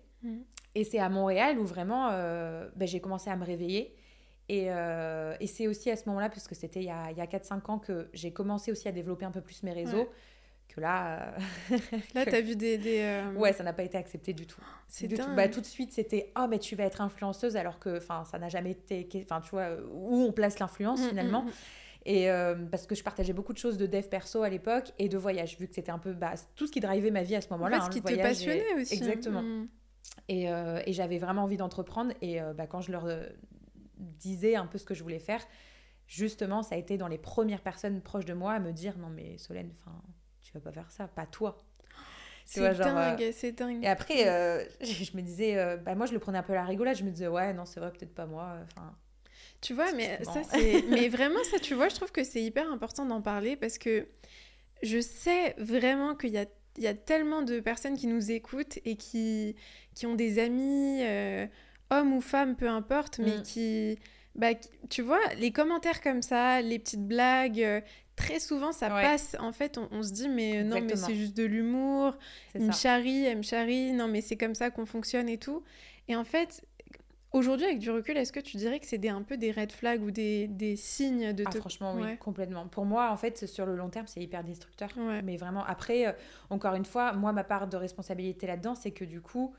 [0.75, 3.95] Et c'est à Montréal où vraiment, bah, j'ai commencé à me réveiller
[4.51, 7.79] euh, et, c'est aussi à ce moment-là, puisque c'était il y a, a 4-5 ans,
[7.79, 10.09] que j'ai commencé aussi à développer un peu plus mes réseaux.
[10.69, 11.35] Que là.
[11.71, 11.79] Euh,
[12.15, 12.79] là, tu as vu des.
[12.79, 14.61] des euh, Ouais, ça n'a pas été accepté du tout.
[14.89, 15.35] C'est tout.
[15.35, 18.49] Bah, tout de suite, c'était Oh, mais tu vas être influenceuse, alors que ça n'a
[18.49, 19.09] jamais été.
[19.23, 21.43] Enfin, tu vois, où on place l'influence mm, finalement.
[21.43, 21.53] Mm, mm.
[22.07, 22.29] Et
[22.71, 25.57] parce que je partageais beaucoup de choses de dev perso à l'époque et de voyage,
[25.59, 27.81] vu que c'était un peu bah, tout ce qui drivait ma vie à ce moment-là.
[27.81, 28.95] ce hein, qui te passionnait aussi.
[28.95, 29.43] Exactement.
[30.29, 32.13] Et, et j'avais vraiment envie d'entreprendre.
[32.21, 33.07] Et bah, quand je leur
[33.99, 35.45] disais un peu ce que je voulais faire,
[36.07, 39.09] justement, ça a été dans les premières personnes proches de moi à me dire non
[39.09, 39.97] mais Solène, enfin,
[40.43, 41.59] tu vas pas faire ça, pas toi.
[42.47, 43.83] C'est dingue, euh, c'est dingue.
[43.83, 46.57] Et après, euh, je me disais, euh, bah moi je le prenais un peu à
[46.57, 48.95] la rigolade, je me disais ouais non c'est vrai peut-être pas moi, enfin.
[49.61, 52.71] Tu vois, mais ça c'est, mais vraiment ça, tu vois, je trouve que c'est hyper
[52.71, 54.07] important d'en parler parce que
[54.83, 58.79] je sais vraiment qu'il y a il y a tellement de personnes qui nous écoutent
[58.85, 59.55] et qui,
[59.95, 61.03] qui ont des amis
[61.91, 63.43] homme ou femme, peu importe, mais mm.
[63.43, 63.99] qui,
[64.35, 64.49] bah,
[64.91, 67.81] tu vois, les commentaires comme ça, les petites blagues, euh,
[68.17, 69.37] très souvent ça passe.
[69.41, 72.17] En fait, on, se dit, mais non, mais c'est juste de l'humour,
[72.55, 75.63] me charrie, elle me charrie, non, mais c'est comme ça qu'on fonctionne et tout.
[76.09, 76.65] Et en fait,
[77.33, 80.03] aujourd'hui, avec du recul, est-ce que tu dirais que c'est un peu des red flags
[80.03, 81.45] ou des, des signes de...
[81.47, 82.67] Ah, franchement, oui, complètement.
[82.67, 84.91] Pour moi, en fait, sur le long terme, c'est hyper destructeur.
[85.23, 86.13] Mais vraiment, après, euh,
[86.51, 89.55] encore une fois, moi, ma part de responsabilité là-dedans, c'est que du coup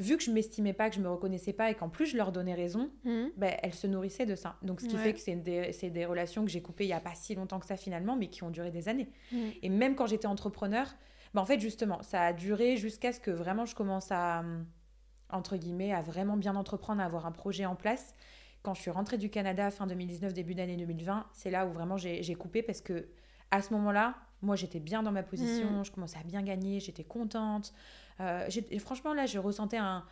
[0.00, 2.32] vu que je m'estimais pas, que je me reconnaissais pas et qu'en plus je leur
[2.32, 4.56] donnais raison, ben, elles se nourrissaient de ça.
[4.62, 7.00] Donc ce qui fait que c'est des, des, relations que j'ai coupées il y a
[7.00, 9.10] pas si longtemps que ça finalement, mais qui ont duré des années.
[9.32, 9.52] Mhm.
[9.62, 10.86] Et même quand j'étais entrepreneur,
[11.34, 14.42] ben, en fait justement, ça a duré jusqu'à ce que vraiment je commence à,
[15.30, 18.14] entre guillemets, à vraiment bien entreprendre, à avoir un projet en place.
[18.62, 21.96] Quand je suis rentrée du Canada fin 2019, début d'année 2020, c'est là où vraiment
[21.96, 23.08] j'ai coupé parce que
[23.50, 25.84] à ce moment-là, moi j'étais bien dans ma position, mhm.
[25.84, 27.72] je commençais à bien gagner, j'étais contente.
[28.20, 30.04] Euh, franchement, là, je ressentais un,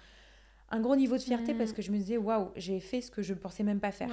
[0.70, 1.74] un gros niveau de fierté parce mm.
[1.74, 4.08] que je me disais, waouh, j'ai fait ce que je ne pensais même pas faire.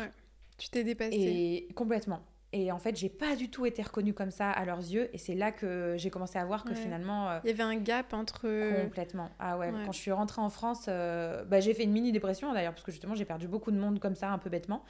[0.58, 1.16] Tu t'es dépassée.
[1.16, 2.22] Et complètement.
[2.58, 5.10] Et en fait, j'ai pas du tout été reconnue comme ça à leurs yeux.
[5.12, 7.30] Et c'est là que j'ai commencé à voir que finalement.
[7.30, 8.48] Euh, Il y avait un gap entre.
[8.82, 9.30] Complètement.
[9.40, 12.54] Ah ouais, quand je suis rentrée en France, euh, bah, j'ai fait une mini dépression
[12.54, 14.86] d'ailleurs, parce que justement, j'ai perdu beaucoup de monde comme ça, un peu bêtement.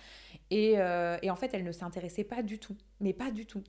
[0.52, 2.76] Et, euh, et en fait, elle ne s'intéressait pas du tout.
[3.02, 3.64] Mais pas du tout.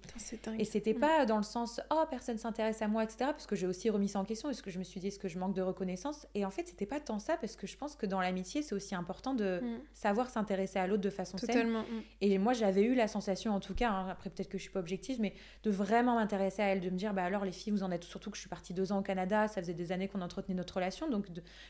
[0.59, 1.01] Et c'était mm.
[1.01, 3.31] pas dans le sens, oh, personne s'intéresse à moi, etc.
[3.31, 4.51] Parce que j'ai aussi remis ça en question.
[4.51, 6.27] Est-ce que je me suis dit, est-ce que je manque de reconnaissance?
[6.35, 8.75] Et en fait, c'était pas tant ça, parce que je pense que dans l'amitié, c'est
[8.75, 9.81] aussi important de mm.
[9.95, 11.85] savoir s'intéresser à l'autre de façon Totalement.
[11.85, 12.03] saine.
[12.21, 14.71] Et moi, j'avais eu la sensation, en tout cas, hein, après peut-être que je suis
[14.71, 17.73] pas objective, mais de vraiment m'intéresser à elle, de me dire, bah alors les filles,
[17.73, 19.93] vous en êtes, surtout que je suis partie deux ans au Canada, ça faisait des
[19.93, 21.27] années qu'on entretenait notre relation, donc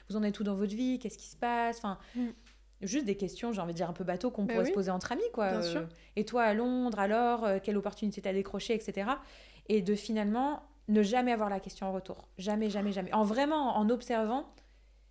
[0.08, 1.78] vous en êtes tout dans votre vie, qu'est-ce qui se passe?
[1.78, 1.98] Enfin.
[2.14, 2.28] Mm
[2.82, 5.12] juste des questions, j'ai envie de dire un peu bateau, qu'on pourrait se poser entre
[5.12, 5.46] amis, quoi.
[5.46, 9.10] Euh, et toi à Londres, alors, euh, quelle opportunité t'as décroché, etc.
[9.68, 12.28] Et de finalement ne jamais avoir la question en retour.
[12.38, 13.12] Jamais, jamais, jamais.
[13.12, 14.46] En vraiment, en observant,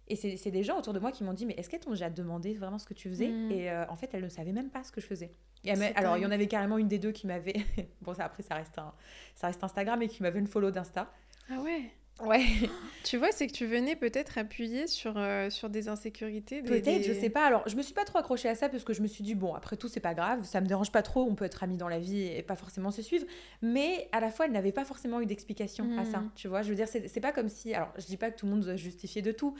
[0.07, 2.09] Et c'est des gens autour de moi qui m'ont dit, mais est-ce qu'elles t'ont déjà
[2.09, 3.51] demandé vraiment ce que tu faisais mm.
[3.51, 5.31] Et euh, en fait, elles ne savaient même pas ce que je faisais.
[5.63, 7.55] Et alors, il y en avait carrément une des deux qui m'avait...
[8.01, 8.93] bon, ça, après, ça reste, un...
[9.35, 11.11] ça reste Instagram, et qui m'avait une follow d'Insta.
[11.49, 11.91] Ah ouais
[12.23, 12.45] Ouais.
[13.03, 16.61] tu vois, c'est que tu venais peut-être appuyer sur, euh, sur des insécurités.
[16.61, 17.45] Peut-être, je sais pas.
[17.45, 19.35] Alors, je me suis pas trop accrochée à ça parce que je me suis dit,
[19.35, 21.77] bon, après tout, c'est pas grave, ça me dérange pas trop, on peut être amis
[21.77, 23.25] dans la vie et pas forcément se suivre.
[23.61, 26.19] Mais à la fois, elle n'avait pas forcément eu d'explication à ça.
[26.19, 26.31] Hmm.
[26.35, 27.73] Tu vois, je veux dire, c'est pas comme si.
[27.73, 29.55] Alors, je dis pas que tout le monde doit justifier de tout,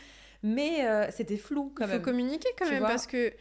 [0.46, 1.96] mais euh, c'était flou quand même.
[1.96, 3.34] Il faut communiquer quand même parce que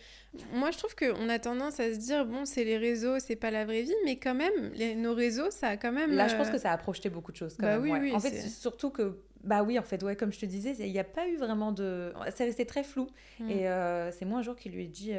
[0.54, 3.50] moi je trouve qu'on a tendance à se dire bon c'est les réseaux c'est pas
[3.50, 6.34] la vraie vie mais quand même les, nos réseaux ça a quand même là je
[6.34, 8.20] pense euh, que ça a projeté beaucoup de choses quand bah même oui, oui, en
[8.20, 11.04] fait surtout que bah oui en fait ouais comme je te disais il n'y a
[11.04, 13.06] pas eu vraiment de c'est resté très flou.
[13.38, 13.50] Mm.
[13.50, 15.12] et euh, c'est moi un jour qui lui ai dit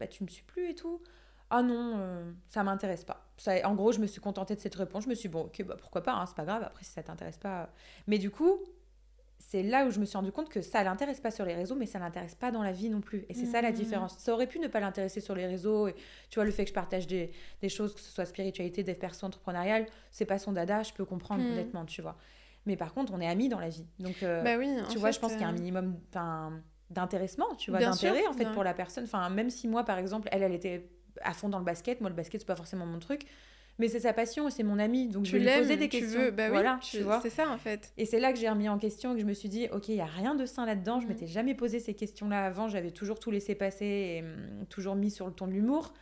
[0.00, 1.00] bah tu me suis plus et tout
[1.50, 3.26] ah non ça m'intéresse pas.
[3.38, 5.04] Ça, en gros je me suis contentée de cette réponse.
[5.04, 6.64] Je me suis dit, bon ok bah pourquoi pas hein, c'est pas grave.
[6.64, 7.70] Après si ça t'intéresse pas
[8.08, 8.58] mais du coup
[9.50, 11.74] c'est là où je me suis rendu compte que ça l'intéresse pas sur les réseaux,
[11.74, 13.24] mais ça l'intéresse pas dans la vie non plus.
[13.30, 13.74] Et c'est ça la mmh.
[13.74, 14.18] différence.
[14.18, 15.88] Ça aurait pu ne pas l'intéresser sur les réseaux.
[15.88, 15.94] Et,
[16.28, 17.30] tu vois, le fait que je partage des,
[17.62, 21.06] des choses, que ce soit spiritualité, des personnes entrepreneuriales, c'est pas son dada, je peux
[21.06, 21.52] comprendre mmh.
[21.52, 22.18] honnêtement, tu vois.
[22.66, 23.86] Mais par contre, on est amis dans la vie.
[23.98, 25.98] Donc, euh, bah oui, tu vois, je pense qu'il y a un euh, minimum
[26.90, 29.04] d'intéressement, tu vois, d'intérêt en fait pour la personne.
[29.04, 30.90] Enfin, même si moi, par exemple, elle, elle était
[31.22, 33.24] à fond dans le basket, moi, le basket, c'est pas forcément mon truc
[33.78, 36.18] mais c'est sa passion, c'est mon ami, donc je vais lui poser des questions.
[36.20, 37.20] Veux, bah voilà, tu, vois.
[37.22, 37.92] C'est ça en fait.
[37.96, 39.96] Et c'est là que j'ai remis en question, que je me suis dit, ok, il
[39.96, 41.00] y a rien de sain là-dedans.
[41.00, 41.08] Je mm.
[41.08, 42.68] m'étais jamais posé ces questions-là avant.
[42.68, 45.94] J'avais toujours tout laissé passer et hum, toujours mis sur le ton de l'humour.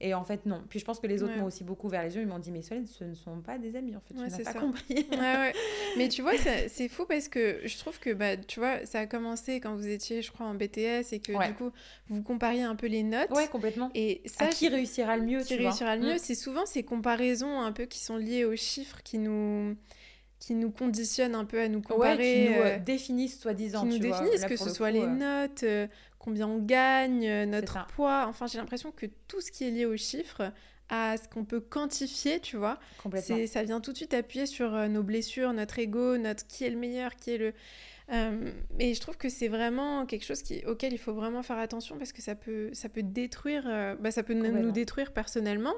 [0.00, 0.62] Et en fait, non.
[0.68, 2.22] Puis je pense que les autres m'ont aussi beaucoup vers les yeux.
[2.22, 4.14] Ils m'ont dit, mais Solène, ce ne sont pas des amis, en fait.
[4.14, 5.08] tu n'as pas compris.
[5.96, 9.06] mais tu vois, c'est fou parce que je trouve que, bah, tu vois, ça a
[9.06, 11.70] commencé quand vous étiez, je crois, en BTS et que du coup,
[12.08, 13.30] vous compariez un peu les notes.
[13.30, 13.90] Ouais, complètement.
[13.94, 16.18] Et ça, à qui réussira le mieux, qui réussira le mieux, mm.
[16.18, 19.76] c'est souvent ces comparaisons un peu qui sont liées aux chiffres qui nous
[20.38, 22.46] qui nous conditionnent un peu à nous comparer.
[22.46, 23.82] qui nous euh, définissent, soi-disant.
[23.82, 25.06] Qui nous définissent, que ce soit les euh.
[25.06, 25.86] notes, euh,
[26.18, 28.26] combien on gagne, notre poids.
[28.28, 30.52] Enfin, j'ai l'impression que tout ce qui est lié aux chiffres,
[30.88, 32.78] à ce qu'on peut quantifier, tu vois,
[33.46, 36.78] ça vient tout de suite appuyer sur nos blessures, notre ego, notre qui est le
[36.78, 37.52] meilleur, qui est le...
[38.10, 41.58] Euh, et je trouve que c'est vraiment quelque chose qui, auquel il faut vraiment faire
[41.58, 45.74] attention parce que ça peut, ça peut détruire, euh, bah, ça peut nous détruire personnellement.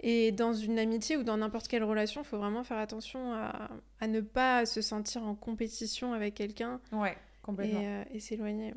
[0.00, 3.70] Et dans une amitié ou dans n'importe quelle relation, il faut vraiment faire attention à,
[4.00, 6.80] à, ne pas se sentir en compétition avec quelqu'un.
[6.92, 7.16] Ouais.
[7.42, 7.80] Complètement.
[7.80, 8.72] Et, euh, et s'éloigner.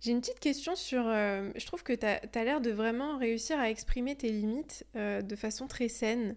[0.00, 1.04] J'ai une petite question sur...
[1.04, 5.36] je trouve que tu as, as l'air de vraiment réussir à exprimer tes limites de
[5.36, 6.36] façon très saine.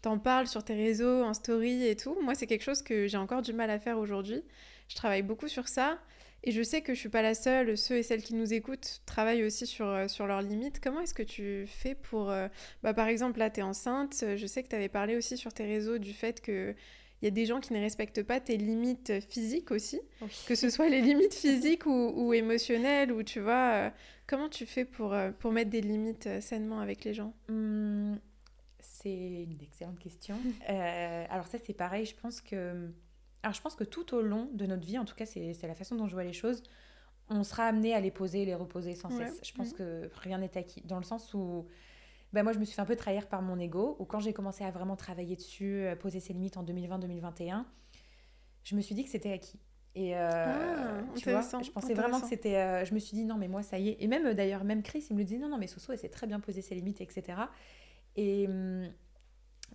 [0.00, 2.16] T'en parles sur tes réseaux, en story et tout.
[2.22, 4.44] Moi, c'est quelque chose que j'ai encore du mal à faire aujourd'hui.
[4.88, 5.98] Je travaille beaucoup sur ça.
[6.44, 9.00] Et je sais que je suis pas la seule, ceux et celles qui nous écoutent
[9.06, 10.80] travaillent aussi sur, euh, sur leurs limites.
[10.80, 12.30] Comment est-ce que tu fais pour...
[12.30, 12.48] Euh,
[12.82, 14.24] bah, par exemple, là, tu es enceinte.
[14.36, 16.74] Je sais que tu avais parlé aussi sur tes réseaux du fait que
[17.20, 20.00] il y a des gens qui ne respectent pas tes limites physiques aussi,
[20.46, 23.90] que ce soit les limites physiques ou, ou émotionnelles, ou tu vois, euh,
[24.28, 27.34] comment tu fais pour, pour mettre des limites sainement avec les gens?
[27.48, 28.18] Mmh,
[28.78, 30.36] C'est une excellente question.
[30.68, 32.88] alors ça, c'est pareil, je pense que
[33.48, 35.74] alors je pense que tout au long de notre vie, en tout cas c'est la
[35.74, 36.62] façon dont je vois les choses,
[37.30, 39.40] on sera amené à les poser et les reposer sans cesse.
[39.42, 40.82] Je pense que rien n'est acquis.
[40.82, 41.66] Dans le sens où
[42.34, 44.34] ben moi je me suis fait un peu trahir par mon ego, ou quand j'ai
[44.34, 47.64] commencé à vraiment travailler dessus, euh, poser ses limites en 2020-2021,
[48.64, 49.58] je me suis dit que c'était acquis.
[49.94, 52.56] Et euh, ah, tu vois, je pensais vraiment que c'était.
[52.56, 53.96] Euh, je me suis dit non, mais moi ça y est.
[54.00, 56.10] Et même d'ailleurs, même Chris, il me le disait non, non, mais Soso, elle sait
[56.10, 57.40] très bien poser ses limites, etc.
[58.14, 58.46] Et.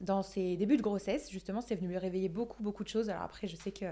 [0.04, 3.10] Dans ses débuts de grossesse, justement, c'est venu me réveiller beaucoup, beaucoup de choses.
[3.10, 3.86] Alors après, je sais que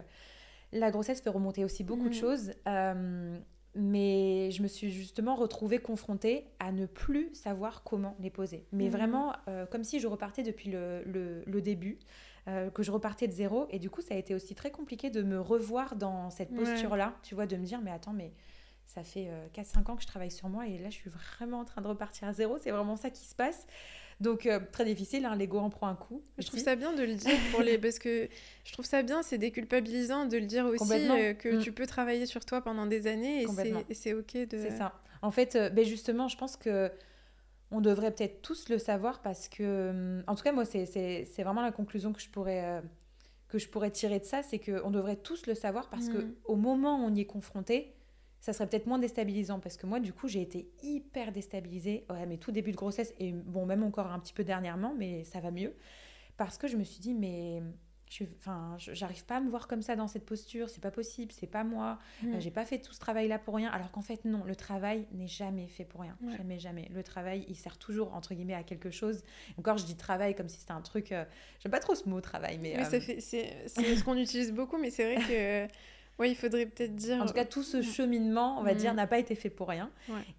[0.72, 2.20] la grossesse fait remonter aussi beaucoup de mm.
[2.20, 2.54] choses.
[2.68, 3.38] Euh,
[3.74, 8.66] mais je me suis justement retrouvée confrontée à ne plus savoir comment les poser.
[8.72, 8.92] Mais mm.
[8.92, 12.00] vraiment, euh, comme si je repartais depuis le, le, début,
[12.48, 13.68] euh, que je repartais de zéro.
[13.70, 17.16] Et du coup, ça a été aussi très compliqué de me revoir dans cette posture-là,
[17.24, 18.34] tu vois, de me dire, mais attends, mais
[18.86, 21.66] ça fait 4-5 ans que je travaille sur moi et là, je suis vraiment en
[21.66, 22.58] train de repartir à zéro.
[22.58, 23.66] C'est vraiment ça qui se passe.
[24.22, 26.22] Donc euh, très difficile, hein, l'ego en prend un coup.
[26.38, 28.30] Je trouve ça bien de le dire pour les parce que
[28.64, 31.60] je trouve ça bien, c'est déculpabilisant de le dire aussi euh, que mm.
[31.60, 33.44] tu peux travailler sur toi pendant des années
[33.90, 34.58] et c'est ok de.
[34.60, 34.94] C'est ça.
[35.24, 36.92] En fait, euh, ben justement, je pense que
[37.72, 41.72] on devrait peut-être tous le savoir parce que, en tout cas moi, c'est vraiment la
[41.72, 42.82] conclusion que je pourrais
[43.48, 46.24] que je pourrais tirer de ça, c'est qu'on devrait tous le savoir parce qu'au que
[46.24, 46.34] mm.
[46.46, 47.96] au moment où on y est confronté,
[48.42, 52.06] ça serait peut-être moins déstabilisant parce que moi, du coup, j'ai été hyper déstabilisée.
[52.10, 55.24] Ouais, mais tout début de grossesse et bon, même encore un petit peu dernièrement, mais
[55.24, 55.74] ça va mieux
[56.38, 57.62] parce que je me suis dit, mais
[58.10, 61.32] je enfin, j'arrive pas à me voir comme ça dans cette posture, c'est pas possible,
[61.32, 62.40] c'est pas moi, mmh.
[62.40, 63.70] j'ai pas fait tout ce travail-là pour rien.
[63.70, 66.90] Alors qu'en fait, non, le travail n'est jamais fait pour rien, jamais, jamais.
[66.94, 69.24] Le travail, il sert toujours entre guillemets à quelque chose.
[69.58, 71.12] Encore, je dis travail comme si c'était un truc.
[71.12, 71.26] Euh,
[71.60, 72.76] j'aime pas trop ce mot travail, mais.
[72.78, 75.24] Euh, c'est ce qu'on utilise beaucoup, mais c'est vrai
[75.68, 75.74] que.
[76.22, 77.22] Oui, il faudrait peut-être dire.
[77.22, 79.92] En tout cas, tout ce cheminement, on va dire, n'a pas été fait pour rien.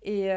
[0.02, 0.28] Et,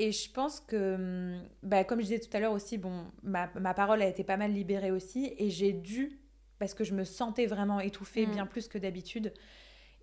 [0.00, 3.74] et je pense que, bah, comme je disais tout à l'heure aussi, bon, ma, ma,
[3.74, 6.20] parole a été pas mal libérée aussi, et j'ai dû,
[6.58, 9.32] parce que je me sentais vraiment étouffée bien plus que d'habitude.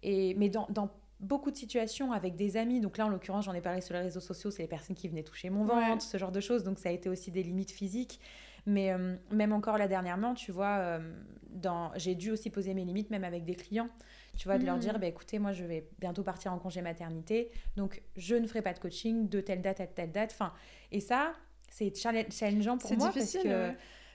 [0.04, 0.90] Et mais dans, dans
[1.20, 2.80] beaucoup de situations avec des amis.
[2.82, 5.08] Donc là, en l'occurrence, j'en ai parlé sur les réseaux sociaux, c'est les personnes qui
[5.08, 6.64] venaient toucher mon ventre, ce genre de choses.
[6.64, 8.20] Donc ça a été aussi des limites physiques.
[8.66, 11.00] Mais euh, même encore là dernièrement, tu vois, euh,
[11.96, 13.90] j'ai dû aussi poser mes limites, même avec des clients.
[14.36, 15.02] Tu vois, de leur dire, mm.
[15.02, 17.52] bah, écoutez, moi, je vais bientôt partir en congé maternité.
[17.76, 20.32] Donc, je ne ferai pas de coaching de telle date à telle date.
[20.34, 20.54] Enfin,
[20.92, 21.34] et ça,
[21.70, 23.12] c'est challengeant pour moi.
[23.14, 23.72] parce que,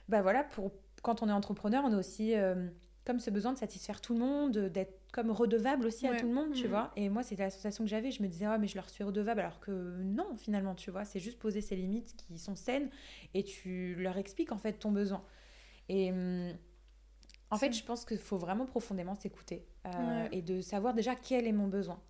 [0.09, 2.67] bah voilà, pour, quand on est entrepreneur, on a aussi euh,
[3.05, 6.33] comme ce besoin de satisfaire tout le monde, d'être comme redevable aussi à tout le
[6.33, 6.69] monde, tu mm.
[6.69, 6.91] vois.
[6.95, 8.11] Et moi, c'était l'association que j'avais.
[8.11, 11.03] Je me disais, ah, mais je leur suis redevable, alors que non, finalement, tu vois.
[11.03, 12.89] C'est juste poser ces limites qui sont saines
[13.33, 15.23] et tu leur expliques en fait ton besoin.
[15.89, 16.53] Et hum,
[17.51, 21.45] en fait, je pense qu'il faut vraiment profondément s'écouter euh, et de savoir déjà quel
[21.45, 22.01] est mon besoin.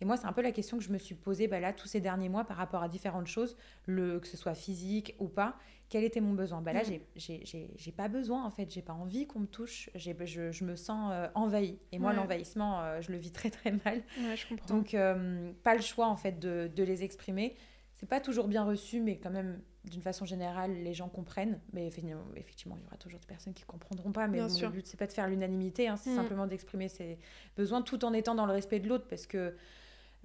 [0.00, 1.86] Et moi, c'est un peu la question que je me suis posée bah, là tous
[1.86, 3.56] ces derniers mois par rapport à différentes choses,
[3.86, 5.56] le, que ce soit physique ou pas
[5.90, 6.62] quel était mon besoin?
[6.62, 7.00] Bah Là, mm.
[7.16, 8.72] j'ai pas besoin, en fait.
[8.72, 9.90] J'ai pas envie qu'on me touche.
[9.96, 11.80] Je, je, me sens euh, envahie.
[11.90, 14.02] Et moi, l'envahissement, euh, je le vis très, très mal.
[14.22, 14.68] Ouais, je comprends.
[14.68, 17.56] Donc, euh, pas le choix, en fait, de, de les exprimer.
[17.94, 21.60] C'est pas toujours bien reçu, mais quand même, d'une façon générale, les gens comprennent.
[21.72, 24.28] Mais effectivement, il y aura toujours des personnes qui comprendront pas.
[24.28, 25.88] Mais le but, c'est pas de faire l'unanimité.
[25.88, 26.16] Hein, c'est mm.
[26.16, 27.18] simplement d'exprimer ses
[27.56, 29.06] besoins tout en étant dans le respect de l'autre.
[29.08, 29.54] Parce que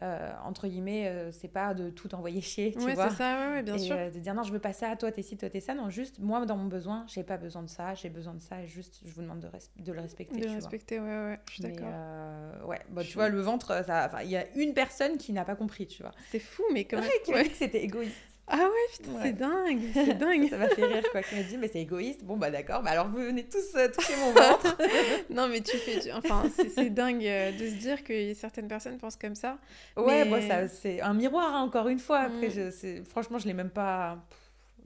[0.02, 3.10] euh, entre guillemets, euh, c'est pas de tout envoyer chier, tu ouais, vois.
[3.10, 3.96] c'est ça, ouais, bien sûr.
[3.96, 5.74] Euh, de dire non, je veux pas ça, toi t'es ci, toi t'es ça.
[5.74, 8.62] Non, juste moi dans mon besoin, j'ai pas besoin de ça, j'ai besoin de ça,
[8.62, 9.48] et juste je vous demande de,
[9.82, 10.42] de le respecter.
[10.42, 12.68] De le respecter, ouais, ouais, je suis d'accord.
[12.68, 13.86] ouais, bon, tu vois, le ventre,
[14.24, 16.12] il y a une personne qui n'a pas compris, tu vois.
[16.30, 17.10] C'est fou, mais quand même.
[17.24, 18.18] qui a dit que c'était égoïste.
[18.48, 20.50] Ah ouais, putain, c'est dingue, c'est dingue.
[20.50, 21.24] ça m'a fait rire, quoi.
[21.24, 22.24] Qui m'a dit, mais c'est égoïste.
[22.24, 24.78] Bon, bah d'accord, bah alors vous venez tous euh, toucher mon ventre.
[25.32, 26.12] non, mais tu fais.
[26.14, 26.44] Enfin,
[26.76, 29.58] c'est dingue euh, de se dire que certaines personnes pensent comme ça.
[29.98, 32.20] Ouais, bon, ça, c'est un miroir, hein, encore une fois.
[32.20, 32.72] Après, mm.
[32.82, 34.24] je, franchement, je l'ai même pas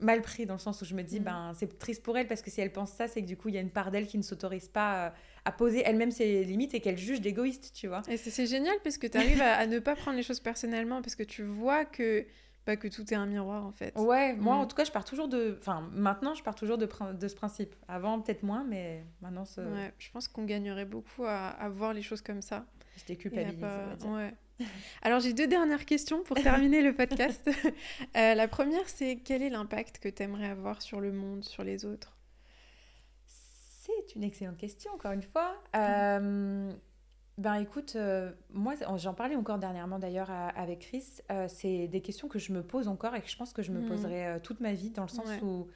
[0.00, 1.24] mal pris dans le sens où je me dis, mm.
[1.24, 3.50] ben, c'est triste pour elle parce que si elle pense ça, c'est que du coup,
[3.50, 5.10] il y a une part d'elle qui ne s'autorise pas euh,
[5.44, 8.00] à poser elle-même ses limites et qu'elle juge d'égoïste, tu vois.
[8.08, 11.02] Et c'est génial parce que tu arrives à, à ne pas prendre les choses personnellement
[11.02, 12.24] parce que tu vois que
[12.64, 13.96] pas que tout est un miroir en fait.
[13.98, 14.58] Ouais, moi mm.
[14.58, 15.56] en tout cas, je pars toujours de.
[15.58, 17.74] Enfin, maintenant, je pars toujours de, de ce principe.
[17.88, 19.44] Avant, peut-être moins, mais maintenant.
[19.58, 22.66] Ouais, je pense qu'on gagnerait beaucoup à, à, voir les choses comme ça.
[22.96, 23.66] Je t'ai culpabilisé,
[24.06, 24.34] Ouais.
[25.02, 27.48] Alors, j'ai deux dernières questions pour terminer le podcast.
[28.16, 31.62] Euh, la première, c'est quel est l'impact que tu aimerais avoir sur le monde, sur
[31.62, 32.16] les autres?
[33.26, 35.54] C'est une excellente question, encore une fois.
[35.76, 36.72] Euh,
[37.40, 42.28] ben écoute, euh, moi j'en parlais encore dernièrement d'ailleurs avec Chris, euh, c'est des questions
[42.28, 43.86] que je me pose encore et que je pense que je me mm.
[43.86, 45.66] poserai euh, toute ma vie dans le sens où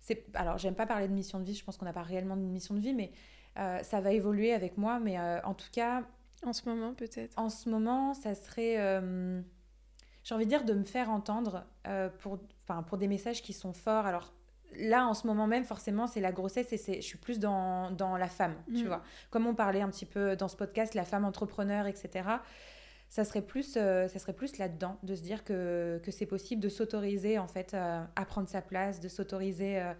[0.00, 2.36] c'est alors j'aime pas parler de mission de vie, je pense qu'on n'a pas réellement
[2.36, 3.12] de mission de vie mais
[3.54, 6.02] ça va évoluer avec moi mais en tout cas
[6.44, 7.38] en ce moment peut-être.
[7.38, 8.74] En ce moment, ça serait
[10.24, 11.64] j'ai envie de dire de me faire entendre
[12.18, 14.32] pour enfin pour des messages qui sont forts alors
[14.78, 17.90] là, en ce moment même, forcément, c'est la grossesse et c'est, je suis plus dans,
[17.90, 18.86] dans la femme, tu mm.
[18.86, 19.02] vois.
[19.30, 22.22] Comme on parlait un petit peu dans ce podcast, la femme entrepreneur, etc.
[23.08, 26.60] Ça serait plus, euh, ça serait plus là-dedans, de se dire que, que c'est possible
[26.60, 29.92] de s'autoriser, en fait, euh, à prendre sa place, de s'autoriser euh,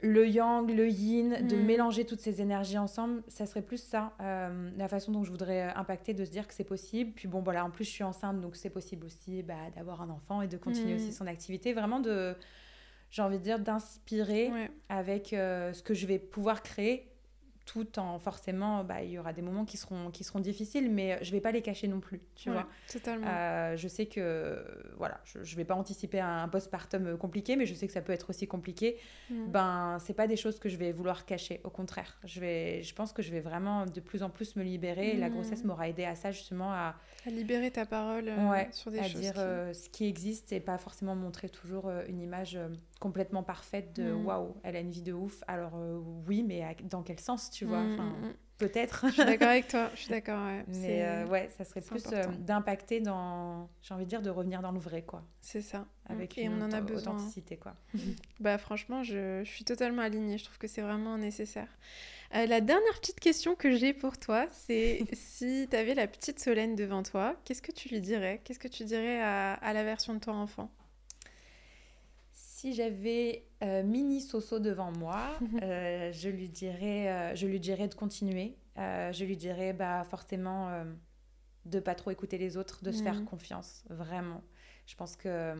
[0.00, 1.64] le yang, le yin, de mm.
[1.64, 3.22] mélanger toutes ces énergies ensemble.
[3.28, 6.64] Ça serait plus ça, la façon dont je voudrais impacter, de se dire que c'est
[6.64, 7.12] possible.
[7.14, 10.08] Puis bon, voilà, en plus, je suis enceinte, donc c'est possible aussi bah, d'avoir un
[10.08, 10.96] enfant et de continuer mm.
[10.96, 11.74] aussi son activité.
[11.74, 12.34] Vraiment de
[13.10, 14.50] j'ai envie de dire, d'inspirer
[14.88, 17.08] avec euh, ce que je vais pouvoir créer
[17.68, 21.22] tout en forcément, bah, il y aura des moments qui seront, qui seront difficiles, mais
[21.22, 22.66] je vais pas les cacher non plus, tu vois.
[22.90, 23.26] Totalement.
[23.28, 24.64] Euh, je sais que,
[24.96, 28.14] voilà, je, je vais pas anticiper un postpartum compliqué, mais je sais que ça peut
[28.14, 28.96] être aussi compliqué.
[29.28, 29.46] Mm.
[29.48, 32.18] Ben, c'est pas des choses que je vais vouloir cacher, au contraire.
[32.24, 35.18] Je, vais, je pense que je vais vraiment de plus en plus me libérer.
[35.18, 35.32] La mm.
[35.34, 36.94] grossesse m'aura aidé à ça, justement, à...
[37.26, 40.60] À libérer ta parole euh, sur des à choses dire euh, ce qui existe et
[40.60, 42.58] pas forcément montrer toujours une image
[42.98, 44.26] complètement parfaite de mm.
[44.26, 45.42] waouh, elle a une vie de ouf.
[45.46, 45.78] Alors
[46.26, 47.82] oui, mais dans quel sens, tu vois.
[47.82, 48.34] Mm, enfin, mm.
[48.58, 49.06] Peut-être.
[49.06, 49.90] Je suis d'accord avec toi.
[49.94, 50.44] Je suis d'accord.
[50.44, 50.64] Ouais.
[50.66, 54.60] Mais euh, ouais, ça serait plus euh, d'impacter dans, j'ai envie de dire, de revenir
[54.60, 55.22] dans le vrai, quoi.
[55.40, 55.86] C'est ça.
[56.06, 57.14] Avec Et une on en a besoin.
[57.14, 57.74] authenticité, quoi.
[58.40, 60.38] bah franchement, je, je, suis totalement alignée.
[60.38, 61.68] Je trouve que c'est vraiment nécessaire.
[62.34, 66.40] Euh, la dernière petite question que j'ai pour toi, c'est si tu avais la petite
[66.40, 68.40] Solène devant toi, qu'est-ce que tu lui dirais?
[68.44, 70.70] Qu'est-ce que tu dirais à, à la version de toi enfant?
[72.58, 77.86] Si j'avais euh, Mini Soso devant moi, euh, je, lui dirais, euh, je lui dirais
[77.86, 78.56] de continuer.
[78.76, 80.84] je lui dirais bah, forcément
[81.66, 83.26] de pas trop écouter les autres, de se faire mhm.
[83.26, 84.42] confiance, vraiment.
[84.86, 85.54] Je pense que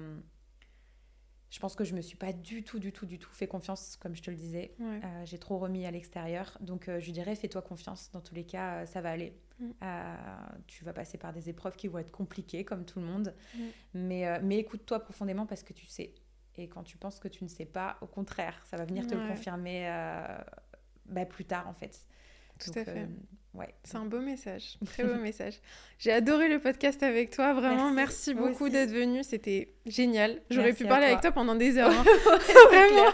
[1.50, 3.96] je pense que je me suis pas du tout, du tout, du tout fait confiance,
[3.96, 4.74] comme je te le disais.
[4.78, 5.00] Ouais.
[5.02, 6.58] Euh, j'ai trop remis à l'extérieur.
[6.60, 8.10] Donc, euh, je dirais, fais-toi confiance.
[8.12, 9.32] Dans tous les cas, euh, ça va aller.
[9.58, 9.70] Mm.
[10.66, 13.34] Tu vas passer par des épreuves qui vont être compliquées, comme tout le monde.
[13.54, 13.60] Mm.
[13.94, 16.14] Mais, mais écoute-toi profondément parce que tu sais.
[16.58, 19.14] Et quand tu penses que tu ne sais pas, au contraire, ça va venir te
[19.14, 20.26] le confirmer euh,
[21.06, 21.96] bah, plus tard, en fait.
[22.58, 22.98] Tout Donc, à fait.
[23.02, 23.06] euh,
[23.58, 23.72] ouais.
[23.84, 25.54] C'est un beau message, très beau message.
[26.00, 27.92] J'ai adoré le podcast avec toi, vraiment.
[27.92, 30.40] Merci, beaucoup d'être venu, c'était génial.
[30.50, 31.10] J'aurais pu parler toi.
[31.12, 31.92] avec toi pendant des heures.
[31.92, 32.04] hein.
[32.70, 33.12] Vraiment.